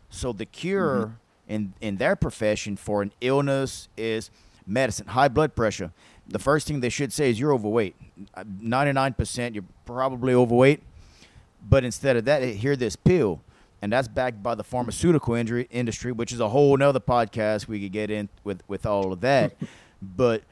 [0.08, 1.00] So the cure.
[1.00, 1.14] Mm-hmm
[1.50, 4.30] in in their profession for an illness is
[4.66, 5.08] medicine.
[5.08, 5.92] High blood pressure.
[6.28, 7.96] The first thing they should say is you're overweight.
[8.36, 10.80] 99% you're probably overweight.
[11.68, 13.42] But instead of that, hear this pill.
[13.82, 17.80] And that's backed by the pharmaceutical injury industry, which is a whole nother podcast we
[17.80, 19.56] could get in with, with all of that.
[20.02, 20.42] but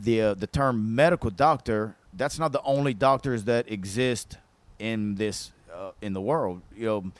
[0.00, 4.38] the uh, the term medical doctor, that's not the only doctors that exist
[4.78, 6.62] in this uh, in the world.
[6.74, 7.12] You know,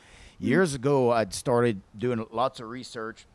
[0.43, 3.25] Years ago, I'd started doing lots of research.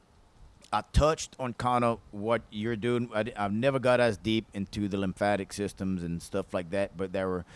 [0.71, 3.09] I touched on kind of what you're doing.
[3.15, 7.15] I, have never got as deep into the lymphatic systems and stuff like that, but
[7.15, 7.47] there were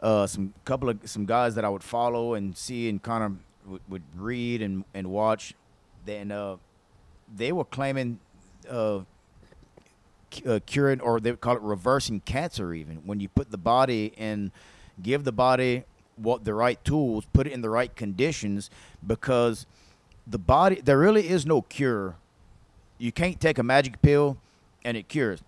[0.00, 3.36] uh, some couple of some guys that I would follow and see and kind of
[3.68, 5.54] would, would read and, and watch.
[6.06, 6.58] Then uh,
[7.34, 8.20] they were claiming
[8.70, 9.00] uh,
[10.46, 14.12] uh, curing or they would call it reversing cancer even when you put the body
[14.16, 14.52] in
[15.02, 15.82] give the body
[16.18, 18.70] what the right tools, put it in the right conditions
[19.06, 19.66] because
[20.26, 22.16] the body there really is no cure.
[22.98, 24.36] You can't take a magic pill
[24.84, 25.42] and it cures.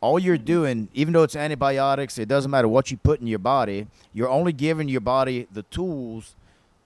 [0.00, 3.38] All you're doing, even though it's antibiotics, it doesn't matter what you put in your
[3.38, 6.34] body, you're only giving your body the tools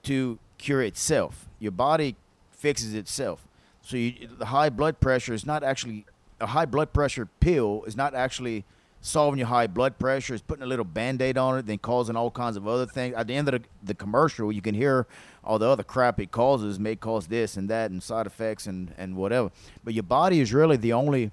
[0.03, 1.47] to cure itself.
[1.59, 2.15] Your body
[2.51, 3.47] fixes itself.
[3.81, 6.05] So you, the high blood pressure is not actually
[6.39, 8.63] a high blood pressure pill is not actually
[9.01, 10.33] solving your high blood pressure.
[10.33, 13.15] It's putting a little band-aid on it, then causing all kinds of other things.
[13.15, 15.07] At the end of the, the commercial, you can hear
[15.43, 18.93] all the other crap it causes may cause this and that and side effects and,
[18.97, 19.51] and whatever.
[19.83, 21.31] But your body is really the only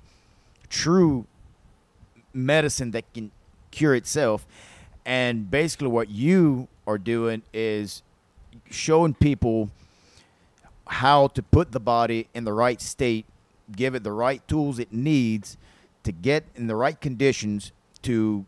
[0.69, 1.27] true
[2.33, 3.31] medicine that can
[3.71, 4.47] cure itself.
[5.05, 8.03] And basically, what you are doing is
[8.71, 9.71] showing people
[10.87, 13.27] how to put the body in the right state,
[13.75, 15.57] give it the right tools it needs
[16.05, 18.45] to get in the right conditions to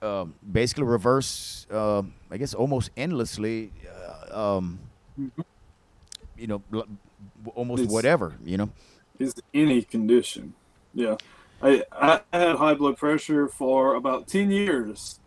[0.00, 3.72] uh, basically reverse, uh, I guess, almost endlessly,
[4.34, 4.80] uh, um,
[6.36, 6.62] you know,
[7.54, 8.70] almost It's- whatever, you know.
[9.18, 10.54] is any condition.
[10.94, 11.16] Yeah.
[11.62, 15.20] I, I had high blood pressure for about 10 years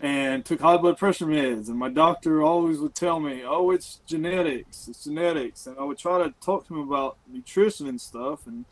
[0.00, 1.68] and took high blood pressure meds.
[1.68, 4.88] And my doctor always would tell me, oh, it's genetics.
[4.88, 5.66] It's genetics.
[5.68, 8.46] And I would try to talk to him about nutrition and stuff.
[8.48, 8.64] And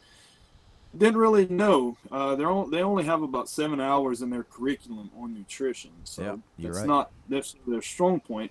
[0.96, 1.96] didn't really know.
[2.10, 5.90] Uh, they're on, they only have about seven hours in their curriculum on nutrition.
[6.04, 6.36] So Yeah,
[6.68, 6.86] that's right.
[6.86, 8.50] not that's their strong point.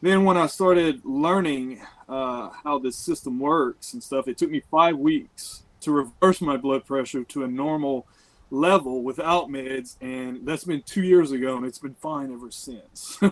[0.00, 4.62] Then when I started learning uh, how this system works and stuff, it took me
[4.70, 8.06] five weeks to reverse my blood pressure to a normal
[8.50, 13.18] level without meds, and that's been two years ago, and it's been fine ever since.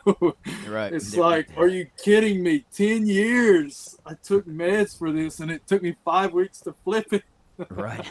[0.67, 0.93] Right.
[0.93, 2.65] it's like, are you kidding me?
[2.73, 7.13] Ten years I took meds for this, and it took me five weeks to flip
[7.13, 7.25] it.
[7.71, 8.07] right.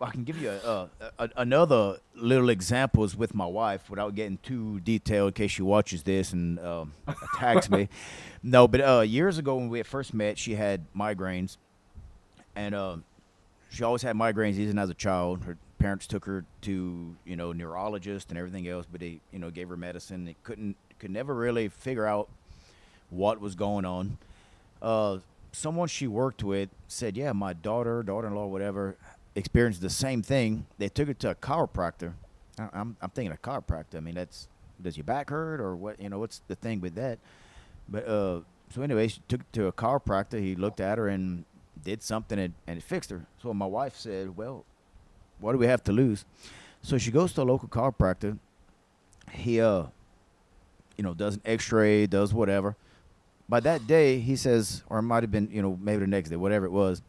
[0.00, 4.14] I can give you a, a, a, another little example is with my wife without
[4.14, 6.92] getting too detailed in case she watches this and um,
[7.34, 7.88] attacks me.
[8.42, 11.58] No, but uh, years ago when we had first met, she had migraines,
[12.56, 13.04] and um,
[13.68, 15.44] she always had migraines even as a child.
[15.44, 19.50] Her parents took her to you know neurologist and everything else, but they you know
[19.50, 20.24] gave her medicine.
[20.24, 22.30] They couldn't could never really figure out
[23.10, 24.16] what was going on.
[24.80, 25.18] Uh,
[25.52, 28.96] someone she worked with said, "Yeah, my daughter, daughter-in-law, whatever,
[29.34, 30.66] experienced the same thing.
[30.78, 32.14] They took her to a chiropractor.
[32.58, 33.96] I- I'm I'm thinking a chiropractor.
[33.96, 34.48] I mean, that's
[34.82, 36.00] does your back hurt or what?
[36.00, 37.18] You know, what's the thing with that?
[37.88, 38.40] But uh,
[38.74, 40.40] so anyway, she took to a chiropractor.
[40.40, 41.44] He looked at her and
[41.82, 43.26] did something and, and it fixed her.
[43.42, 44.64] So my wife said, "Well,
[45.38, 46.24] what do we have to lose?"
[46.82, 48.38] So she goes to a local chiropractor.
[49.32, 49.84] He uh,
[50.96, 52.76] you know, does an X-ray, does whatever.
[53.48, 56.28] By that day, he says, or it might have been, you know, maybe the next
[56.28, 57.00] day, whatever it was.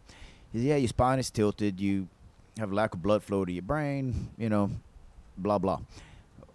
[0.53, 1.79] "Yeah, your spine is tilted.
[1.79, 2.07] You
[2.57, 4.29] have lack of blood flow to your brain.
[4.37, 4.71] You know,
[5.37, 5.79] blah blah."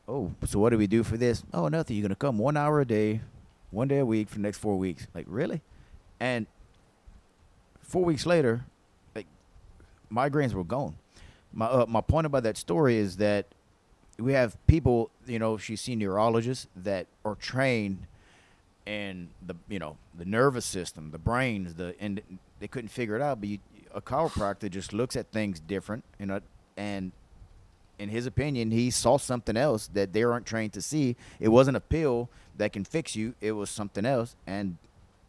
[0.09, 1.42] Oh, so what do we do for this?
[1.52, 1.96] Oh, nothing.
[1.96, 3.20] You're gonna come one hour a day,
[3.70, 5.06] one day a week for the next four weeks.
[5.14, 5.62] Like really?
[6.20, 6.46] And
[7.82, 8.64] four weeks later,
[9.14, 9.26] like
[10.12, 10.96] migraines were gone.
[11.52, 13.46] My uh, my point about that story is that
[14.18, 18.06] we have people, you know, she's seen neurologists that are trained
[18.87, 22.22] in the, you know, the nervous system, the brains, the, and
[22.61, 23.40] they couldn't figure it out.
[23.40, 23.59] But you,
[23.96, 26.40] a chiropractor just looks at things different, you know,
[26.76, 27.12] and
[27.98, 31.16] in his opinion, he saw something else that they aren't trained to see.
[31.40, 32.28] It wasn't a pill
[32.59, 34.76] that can fix you; it was something else, and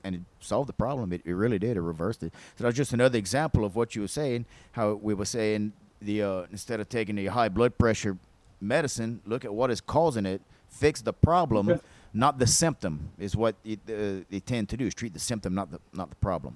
[0.03, 1.13] and it solved the problem.
[1.13, 1.77] It, it really did.
[1.77, 2.33] It reversed it.
[2.57, 4.45] So that was just another example of what you were saying.
[4.73, 8.17] How we were saying the uh, instead of taking the high blood pressure
[8.59, 11.79] medicine, look at what is causing it, fix the problem,
[12.13, 13.11] not the symptom.
[13.17, 16.09] Is what it, uh, they tend to do is treat the symptom, not the not
[16.09, 16.55] the problem.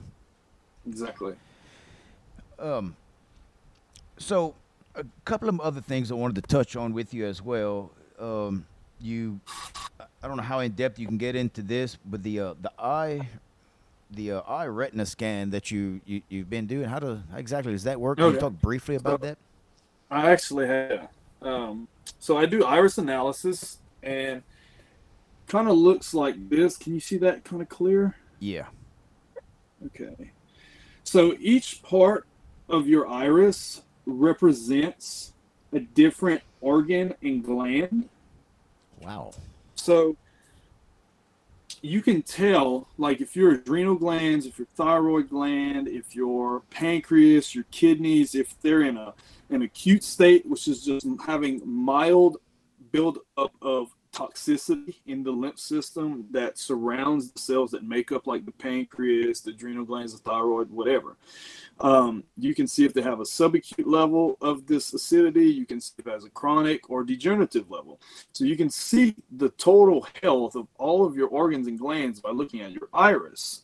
[0.86, 1.36] Exactly.
[2.62, 2.96] Um,
[4.18, 4.54] so
[4.96, 7.92] a couple of other things I wanted to touch on with you as well.
[8.20, 8.66] Um,
[9.00, 9.40] you,
[10.00, 12.72] I don't know how in depth you can get into this, but the uh, the
[12.78, 13.28] eye,
[14.12, 16.88] the uh, eye retina scan that you, you you've been doing.
[16.88, 18.20] How do how exactly does that work?
[18.20, 19.38] Can you talk briefly about So- that?
[20.12, 21.08] I actually have.
[21.42, 21.88] Um,
[22.20, 24.44] so I do iris analysis, and
[25.48, 26.78] kind of looks like this.
[26.78, 28.16] Can you see that kind of clear?
[28.40, 28.66] Yeah.
[29.86, 30.32] Okay.
[31.04, 32.28] So each part
[32.72, 35.34] of your iris represents
[35.74, 38.10] a different organ and gland.
[39.02, 39.32] Wow.
[39.76, 40.16] So
[41.82, 47.56] you can tell, like, if your adrenal glands, if your thyroid gland, if your pancreas,
[47.56, 49.14] your kidneys, if they're in a
[49.50, 52.38] an acute state, which is just having mild
[52.92, 58.46] buildup of toxicity in the lymph system that surrounds the cells that make up like
[58.46, 61.16] the pancreas, the adrenal glands, the thyroid, whatever.
[61.80, 65.46] Um, you can see if they have a subacute level of this acidity.
[65.46, 68.00] You can see if it has a chronic or degenerative level.
[68.34, 72.32] So you can see the total health of all of your organs and glands by
[72.32, 73.64] looking at your iris.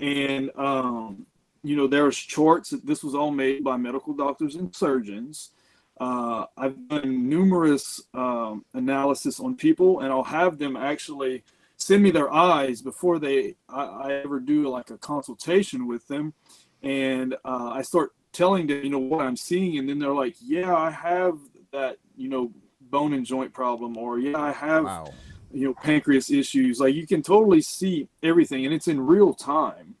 [0.00, 1.26] And um,
[1.64, 2.70] you know, there's charts.
[2.70, 5.50] This was all made by medical doctors and surgeons.
[5.98, 11.44] Uh, I've done numerous um, analysis on people, and I'll have them actually
[11.76, 16.34] send me their eyes before they I, I ever do like a consultation with them,
[16.82, 20.34] and uh, I start telling them you know what I'm seeing, and then they're like,
[20.40, 21.38] yeah, I have
[21.72, 25.12] that you know bone and joint problem, or yeah, I have wow.
[25.52, 26.80] you know pancreas issues.
[26.80, 29.94] Like you can totally see everything, and it's in real time.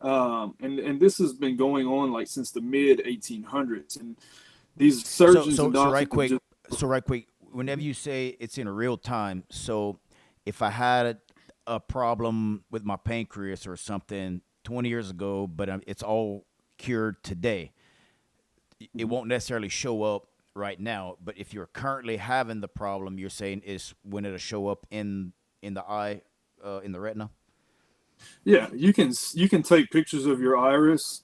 [0.00, 4.16] Um, and and this has been going on like since the mid 1800s, and
[4.78, 7.26] these surgeons so, so, so right quick, just, so right quick.
[7.52, 10.00] Whenever you say it's in real time, so
[10.46, 11.18] if I had
[11.66, 16.46] a problem with my pancreas or something 20 years ago, but um, it's all
[16.78, 17.72] cured today,
[18.80, 19.08] it mm-hmm.
[19.08, 21.16] won't necessarily show up right now.
[21.22, 25.32] But if you're currently having the problem, you're saying is when it'll show up in
[25.62, 26.22] in the eye,
[26.64, 27.30] uh, in the retina.
[28.44, 31.22] Yeah, you can you can take pictures of your iris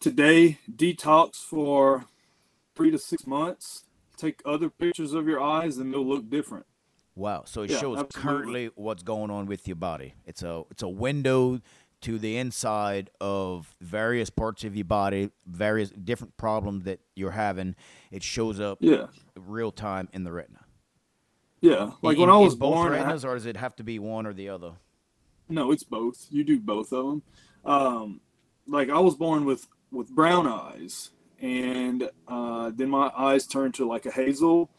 [0.00, 2.06] today, detox for
[2.78, 3.84] three to six months.
[4.16, 6.66] Take other pictures of your eyes, and they'll look different.
[7.14, 7.42] Wow.
[7.44, 8.30] So it yeah, shows absolutely.
[8.30, 10.14] currently what's going on with your body.
[10.24, 11.60] It's a it's a window
[12.02, 17.74] to the inside of various parts of your body, various different problems that you're having.
[18.12, 19.06] It shows up yeah.
[19.36, 20.60] real time in the retina.
[21.60, 21.90] Yeah.
[22.02, 23.98] Like in, when I was both born retinas I, or does it have to be
[23.98, 24.74] one or the other?
[25.48, 26.28] No, it's both.
[26.30, 27.22] You do both of them.
[27.64, 28.20] Um,
[28.68, 31.10] like I was born with with brown eyes
[31.40, 34.70] and uh, then my eyes turned to like a hazel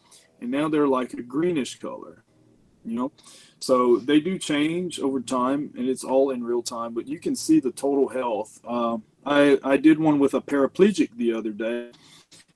[0.41, 2.23] and now they're like a greenish color
[2.85, 3.11] you know?
[3.59, 7.35] So they do change over time and it's all in real time but you can
[7.35, 8.59] see the total health.
[8.65, 11.91] Um, i i did one with a paraplegic the other day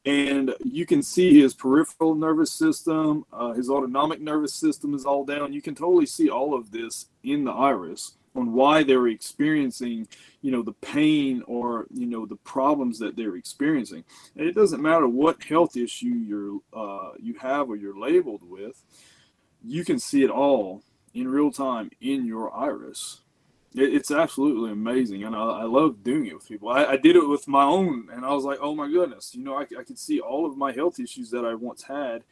[0.06, 5.26] and you can see his peripheral nervous system uh, his autonomic nervous system is all
[5.26, 5.54] down.
[5.54, 10.08] You can totally see all of this in the iris on why they're experiencing
[10.42, 14.04] you know the pain or you know the problems that they're experiencing
[14.36, 18.84] and it doesn't matter what health issue you're uh, you have or you're labeled with
[19.64, 23.22] you can see it all in real time in your iris.
[23.76, 26.70] It, it's absolutely amazing, and I, I, love doing it with people.
[26.70, 29.44] I, I, did it with my own, and I was like, oh my goodness, you
[29.44, 32.24] know, I, I could see all of my health issues that I once had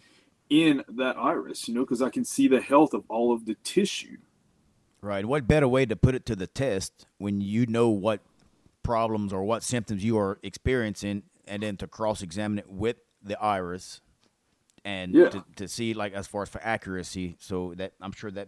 [0.49, 3.55] in that iris, you know, because I can see the health of all of the
[3.63, 4.17] tissue.
[5.01, 5.25] Right.
[5.25, 8.21] What better way to put it to the test when you know what
[8.83, 13.39] problems or what symptoms you are experiencing, and then to cross examine it with the
[13.41, 14.01] iris
[14.83, 15.29] and yeah.
[15.29, 17.35] to, to see like as far as for accuracy.
[17.39, 18.47] So that I'm sure that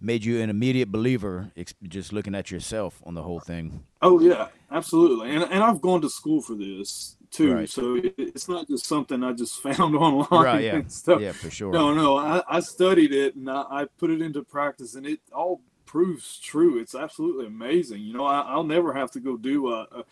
[0.00, 1.52] made you an immediate believer
[1.82, 3.84] just looking at yourself on the whole thing.
[4.02, 5.34] Oh yeah, absolutely.
[5.34, 7.54] And and I've gone to school for this too.
[7.54, 7.68] Right.
[7.68, 10.76] So it's not just something I just found online right, yeah.
[10.76, 11.20] and stuff.
[11.20, 11.72] Yeah, for sure.
[11.72, 15.20] No, no, I, I studied it and I, I, put it into practice and it
[15.32, 15.60] all
[15.90, 16.78] proves true.
[16.78, 18.02] It's absolutely amazing.
[18.02, 20.04] You know, I, will never have to go do a, a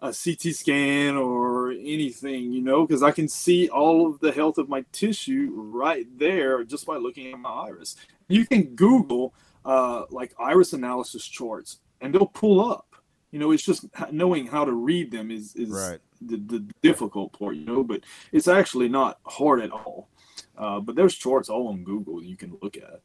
[0.00, 4.58] a CT scan or anything, you know, because I can see all of the health
[4.58, 7.96] of my tissue right there just by looking at my iris.
[8.28, 12.94] You can Google uh, like iris analysis charts and they'll pull up.
[13.30, 15.98] You know, it's just knowing how to read them is, is right.
[16.20, 20.08] the, the difficult part, you know, but it's actually not hard at all.
[20.56, 23.00] Uh, but there's charts all on Google you can look at.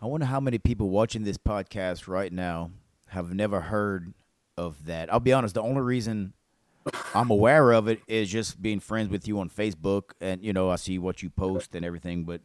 [0.00, 2.70] I wonder how many people watching this podcast right now
[3.08, 4.14] have never heard
[4.56, 5.12] of that.
[5.12, 6.34] I'll be honest, the only reason
[7.14, 10.70] I'm aware of it is just being friends with you on Facebook, and you know
[10.70, 12.24] I see what you post and everything.
[12.24, 12.42] But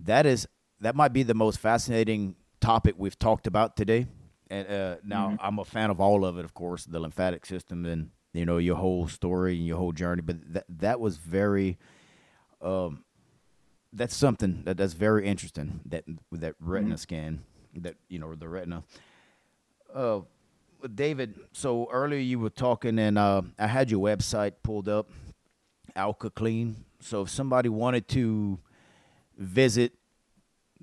[0.00, 0.48] that is
[0.80, 4.06] that might be the most fascinating topic we've talked about today.
[4.50, 5.46] And uh, now mm-hmm.
[5.46, 8.58] I'm a fan of all of it, of course, the lymphatic system and you know
[8.58, 10.22] your whole story and your whole journey.
[10.22, 11.78] But that that was very,
[12.60, 13.04] um,
[13.92, 15.80] that's something that that's very interesting.
[15.86, 17.00] That that retina mm-hmm.
[17.00, 17.44] scan,
[17.76, 18.84] that you know the retina.
[19.94, 20.20] Uh,
[20.94, 25.10] David, so earlier you were talking, and uh, I had your website pulled up,
[25.96, 26.84] Alka Clean.
[27.00, 28.58] So if somebody wanted to
[29.36, 29.92] visit,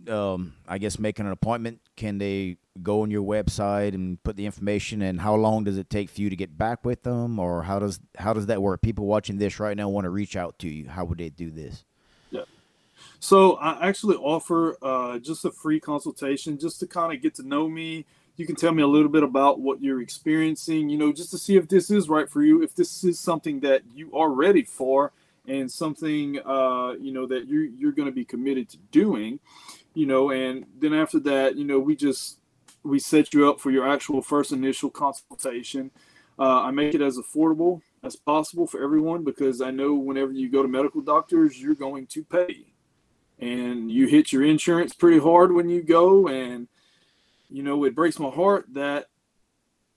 [0.10, 4.45] um, I guess making an appointment, can they go on your website and put the
[4.45, 5.01] information?
[5.01, 7.80] And how long does it take for you to get back with them, or how
[7.80, 8.82] does how does that work?
[8.82, 10.89] People watching this right now want to reach out to you.
[10.89, 11.86] How would they do this?
[13.26, 17.43] So I actually offer uh, just a free consultation, just to kind of get to
[17.43, 18.05] know me
[18.38, 21.38] you can tell me a little bit about what you're experiencing, you know, just to
[21.38, 24.63] see if this is right for you, if this is something that you are ready
[24.63, 25.13] for
[25.47, 29.39] and something uh, you know that you're you're going to be committed to doing,
[29.93, 32.39] you know, and then after that, you know, we just
[32.84, 35.91] we set you up for your actual first initial consultation.
[36.38, 40.49] Uh, I make it as affordable as possible for everyone because I know whenever you
[40.49, 42.65] go to medical doctors, you're going to pay,
[43.40, 46.68] and you hit your insurance pretty hard when you go, and
[47.50, 49.08] you know, it breaks my heart that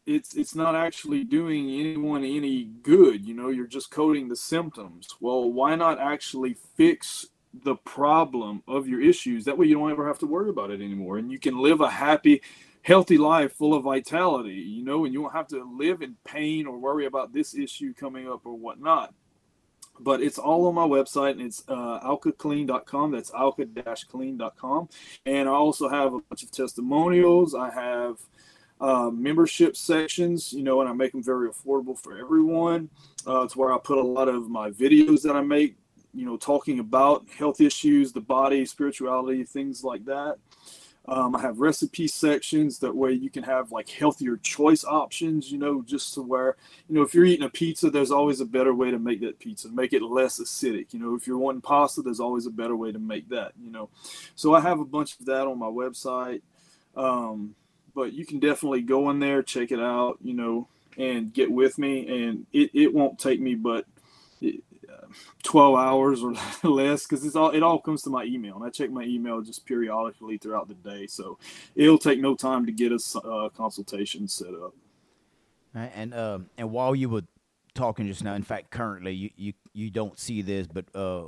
[0.06, 3.26] it's it's not actually doing anyone any good.
[3.26, 5.08] You know, you're just coding the symptoms.
[5.20, 7.26] Well, why not actually fix
[7.64, 9.44] the problem of your issues.
[9.44, 11.18] That way you don't ever have to worry about it anymore.
[11.18, 12.42] And you can live a happy,
[12.82, 16.66] healthy life full of vitality, you know, and you don't have to live in pain
[16.66, 19.14] or worry about this issue coming up or whatnot.
[20.00, 23.10] But it's all on my website and it's uh, alkaclean.com.
[23.10, 24.88] That's alka-clean.com.
[25.26, 27.54] And I also have a bunch of testimonials.
[27.54, 28.18] I have
[28.80, 32.90] uh, membership sections, you know, and I make them very affordable for everyone.
[33.26, 35.76] Uh, it's where I put a lot of my videos that I make
[36.14, 40.36] you know, talking about health issues, the body, spirituality, things like that.
[41.08, 45.56] Um, I have recipe sections that way you can have like healthier choice options, you
[45.56, 46.56] know, just to where,
[46.86, 49.38] you know, if you're eating a pizza, there's always a better way to make that
[49.38, 50.92] pizza, make it less acidic.
[50.92, 53.70] You know, if you're wanting pasta, there's always a better way to make that, you
[53.70, 53.88] know.
[54.34, 56.42] So I have a bunch of that on my website.
[56.94, 57.54] Um,
[57.94, 61.78] but you can definitely go in there, check it out, you know, and get with
[61.78, 62.06] me.
[62.22, 63.86] And it, it won't take me but
[65.42, 66.34] 12 hours or
[66.68, 69.40] less because it's all it all comes to my email and i check my email
[69.40, 71.38] just periodically throughout the day so
[71.74, 74.74] it'll take no time to get a uh, consultation set up.
[75.74, 77.22] And uh, and while you were
[77.74, 81.24] talking just now in fact currently you you, you don't see this but uh,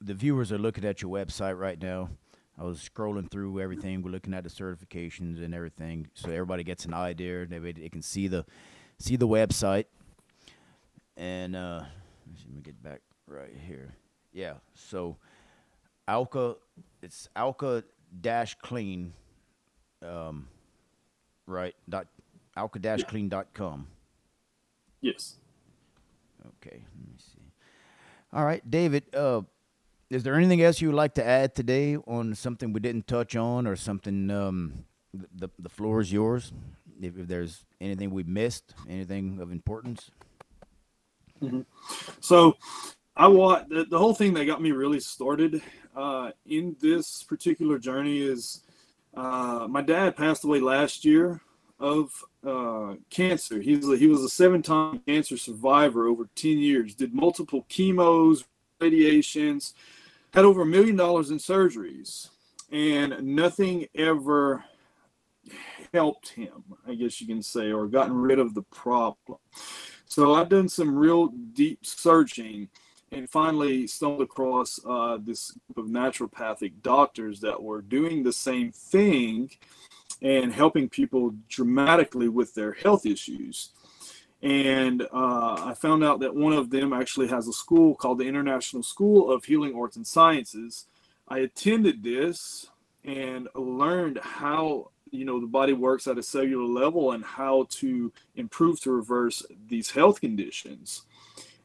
[0.00, 2.10] the viewers are looking at your website right now.
[2.58, 4.02] I was scrolling through everything.
[4.02, 8.02] We're looking at the certifications and everything so everybody gets an idea they, they can
[8.02, 8.44] see the
[8.98, 9.86] see the website.
[11.16, 11.84] And uh
[12.46, 13.00] let me get back
[13.34, 13.94] right here.
[14.32, 14.54] Yeah.
[14.74, 15.16] So
[16.06, 16.56] Alka,
[17.02, 17.84] it's Alka
[18.20, 19.12] dash clean,
[20.02, 20.48] um,
[21.46, 21.74] right?
[21.88, 22.06] Dot
[22.56, 23.88] Alka dash clean dot com.
[25.00, 25.36] Yes.
[26.46, 26.84] Okay.
[26.84, 27.52] Let me see.
[28.32, 29.04] All right, David.
[29.14, 29.42] Uh,
[30.10, 33.34] is there anything else you would like to add today on something we didn't touch
[33.34, 34.30] on, or something?
[34.30, 36.52] Um, the the floor is yours.
[37.00, 40.10] If, if there's anything we missed, anything of importance.
[41.42, 41.62] Mm-hmm.
[42.20, 42.56] So,
[43.16, 45.62] I want the, the whole thing that got me really started
[45.94, 48.62] uh, in this particular journey is
[49.16, 51.40] uh, my dad passed away last year
[51.78, 52.10] of
[52.44, 53.60] uh, cancer.
[53.60, 56.94] He was a, he was a seven time cancer survivor over ten years.
[56.94, 58.44] Did multiple chemos,
[58.80, 59.74] radiations,
[60.32, 62.30] had over a million dollars in surgeries,
[62.72, 64.64] and nothing ever
[65.92, 66.64] helped him.
[66.84, 69.38] I guess you can say, or gotten rid of the problem.
[70.06, 72.68] So I've done some real deep searching
[73.14, 78.72] and finally stumbled across uh, this group of naturopathic doctors that were doing the same
[78.72, 79.50] thing
[80.20, 83.70] and helping people dramatically with their health issues.
[84.42, 88.26] And uh, I found out that one of them actually has a school called the
[88.26, 90.86] International School of Healing Arts and Sciences.
[91.28, 92.66] I attended this
[93.04, 98.12] and learned how you know the body works at a cellular level and how to
[98.34, 101.02] improve to reverse these health conditions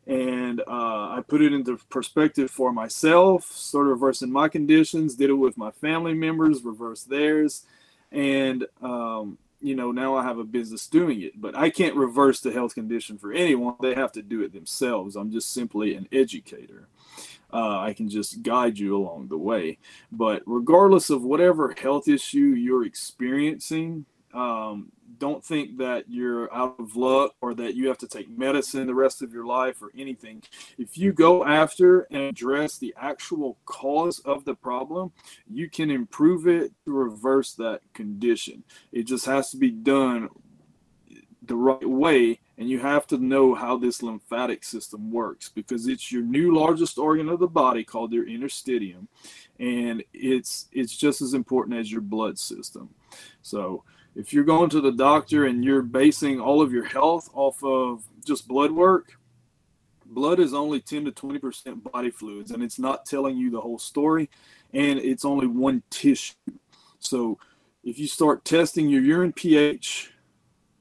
[0.09, 5.29] and uh, i put it into perspective for myself sort started reversing my conditions did
[5.29, 7.65] it with my family members reversed theirs.
[8.11, 12.39] And um, you know now i have a business doing it but i can't reverse
[12.39, 13.75] the health condition for anyone.
[13.81, 15.15] They have to do it themselves.
[15.15, 16.87] I'm just simply an educator.
[17.51, 19.79] Uh, I can just guide you along the way.
[20.11, 26.95] But regardless of whatever health issue you're experiencing, um, don't think that you're out of
[26.95, 30.43] luck or that you have to take medicine the rest of your life or anything.
[30.77, 35.11] If you go after and address the actual cause of the problem,
[35.47, 38.63] you can improve it to reverse that condition.
[38.91, 40.29] It just has to be done
[41.49, 46.11] the right way and you have to know how this lymphatic system works because it's
[46.11, 49.07] your new largest organ of the body called your interstitium
[49.59, 52.89] and it's it's just as important as your blood system
[53.41, 53.83] so
[54.19, 58.03] if you're going to the doctor and you're basing all of your health off of
[58.25, 59.13] just blood work
[60.05, 63.79] blood is only 10 to 20% body fluids and it's not telling you the whole
[63.79, 64.29] story
[64.73, 66.33] and it's only one tissue
[66.99, 67.37] so
[67.83, 70.11] if you start testing your urine ph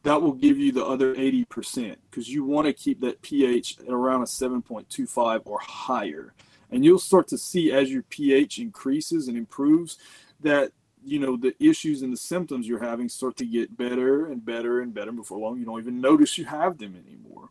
[0.02, 3.88] that will give you the other 80% because you want to keep that pH at
[3.88, 6.32] around a 7.25 or higher.
[6.70, 9.98] And you'll start to see as your pH increases and improves
[10.40, 10.72] that
[11.10, 14.80] you know the issues and the symptoms you're having start to get better and better
[14.80, 17.48] and better before long you don't even notice you have them anymore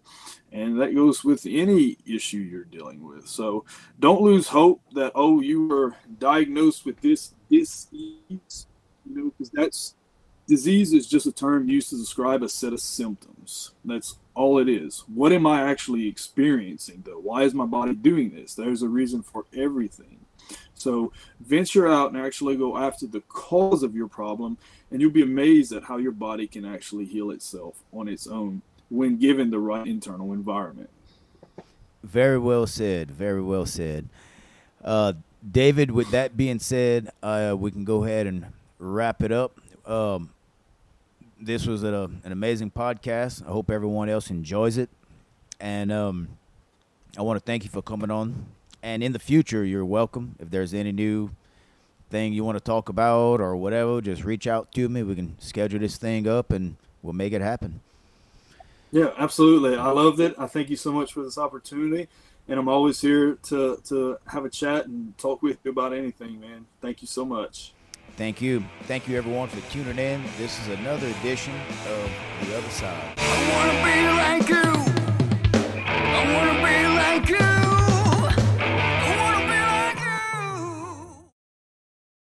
[0.52, 3.66] and that goes with any issue you're dealing with so
[4.00, 7.88] don't lose hope that oh you were diagnosed with this disease
[8.30, 9.96] you know because that's
[10.48, 13.74] disease is just a term used to describe a set of symptoms.
[13.86, 15.04] That's all it is.
[15.14, 17.20] What am I actually experiencing though?
[17.20, 18.56] Why is my body doing this?
[18.56, 20.20] There's a reason for everything.
[20.76, 24.58] So venture out and actually go after the cause of your problem,
[24.92, 28.62] and you'll be amazed at how your body can actually heal itself on its own
[28.90, 30.90] when given the right internal environment.
[32.04, 33.12] Very well said.
[33.12, 34.08] Very well said.
[34.84, 35.14] Uh,
[35.50, 38.46] David, with that being said, uh, we can go ahead and
[38.80, 39.60] wrap it up.
[39.86, 40.30] Um,
[41.40, 43.46] this was a, an amazing podcast.
[43.46, 44.90] I hope everyone else enjoys it.
[45.60, 46.30] And um,
[47.18, 48.46] I want to thank you for coming on
[48.88, 50.38] and in the future, you're welcome.
[50.40, 51.32] If there's any new
[52.10, 55.04] thing you want to talk about or whatever, just reach out to me.
[55.04, 57.82] We can schedule this thing up and we'll make it happen.
[58.90, 59.76] Yeah, absolutely.
[59.76, 60.36] I loved it.
[60.38, 62.08] I thank you so much for this opportunity.
[62.48, 66.40] And I'm always here to, to have a chat and talk with you about anything,
[66.40, 66.66] man.
[66.82, 67.74] Thank you so much.
[68.16, 68.64] Thank you.
[68.84, 70.24] Thank you, everyone, for tuning in.
[70.38, 71.54] This is another edition
[71.90, 72.10] of
[72.48, 73.16] The Other Side.
[73.18, 74.72] I want to be like you.
[75.86, 77.57] I want to be like you.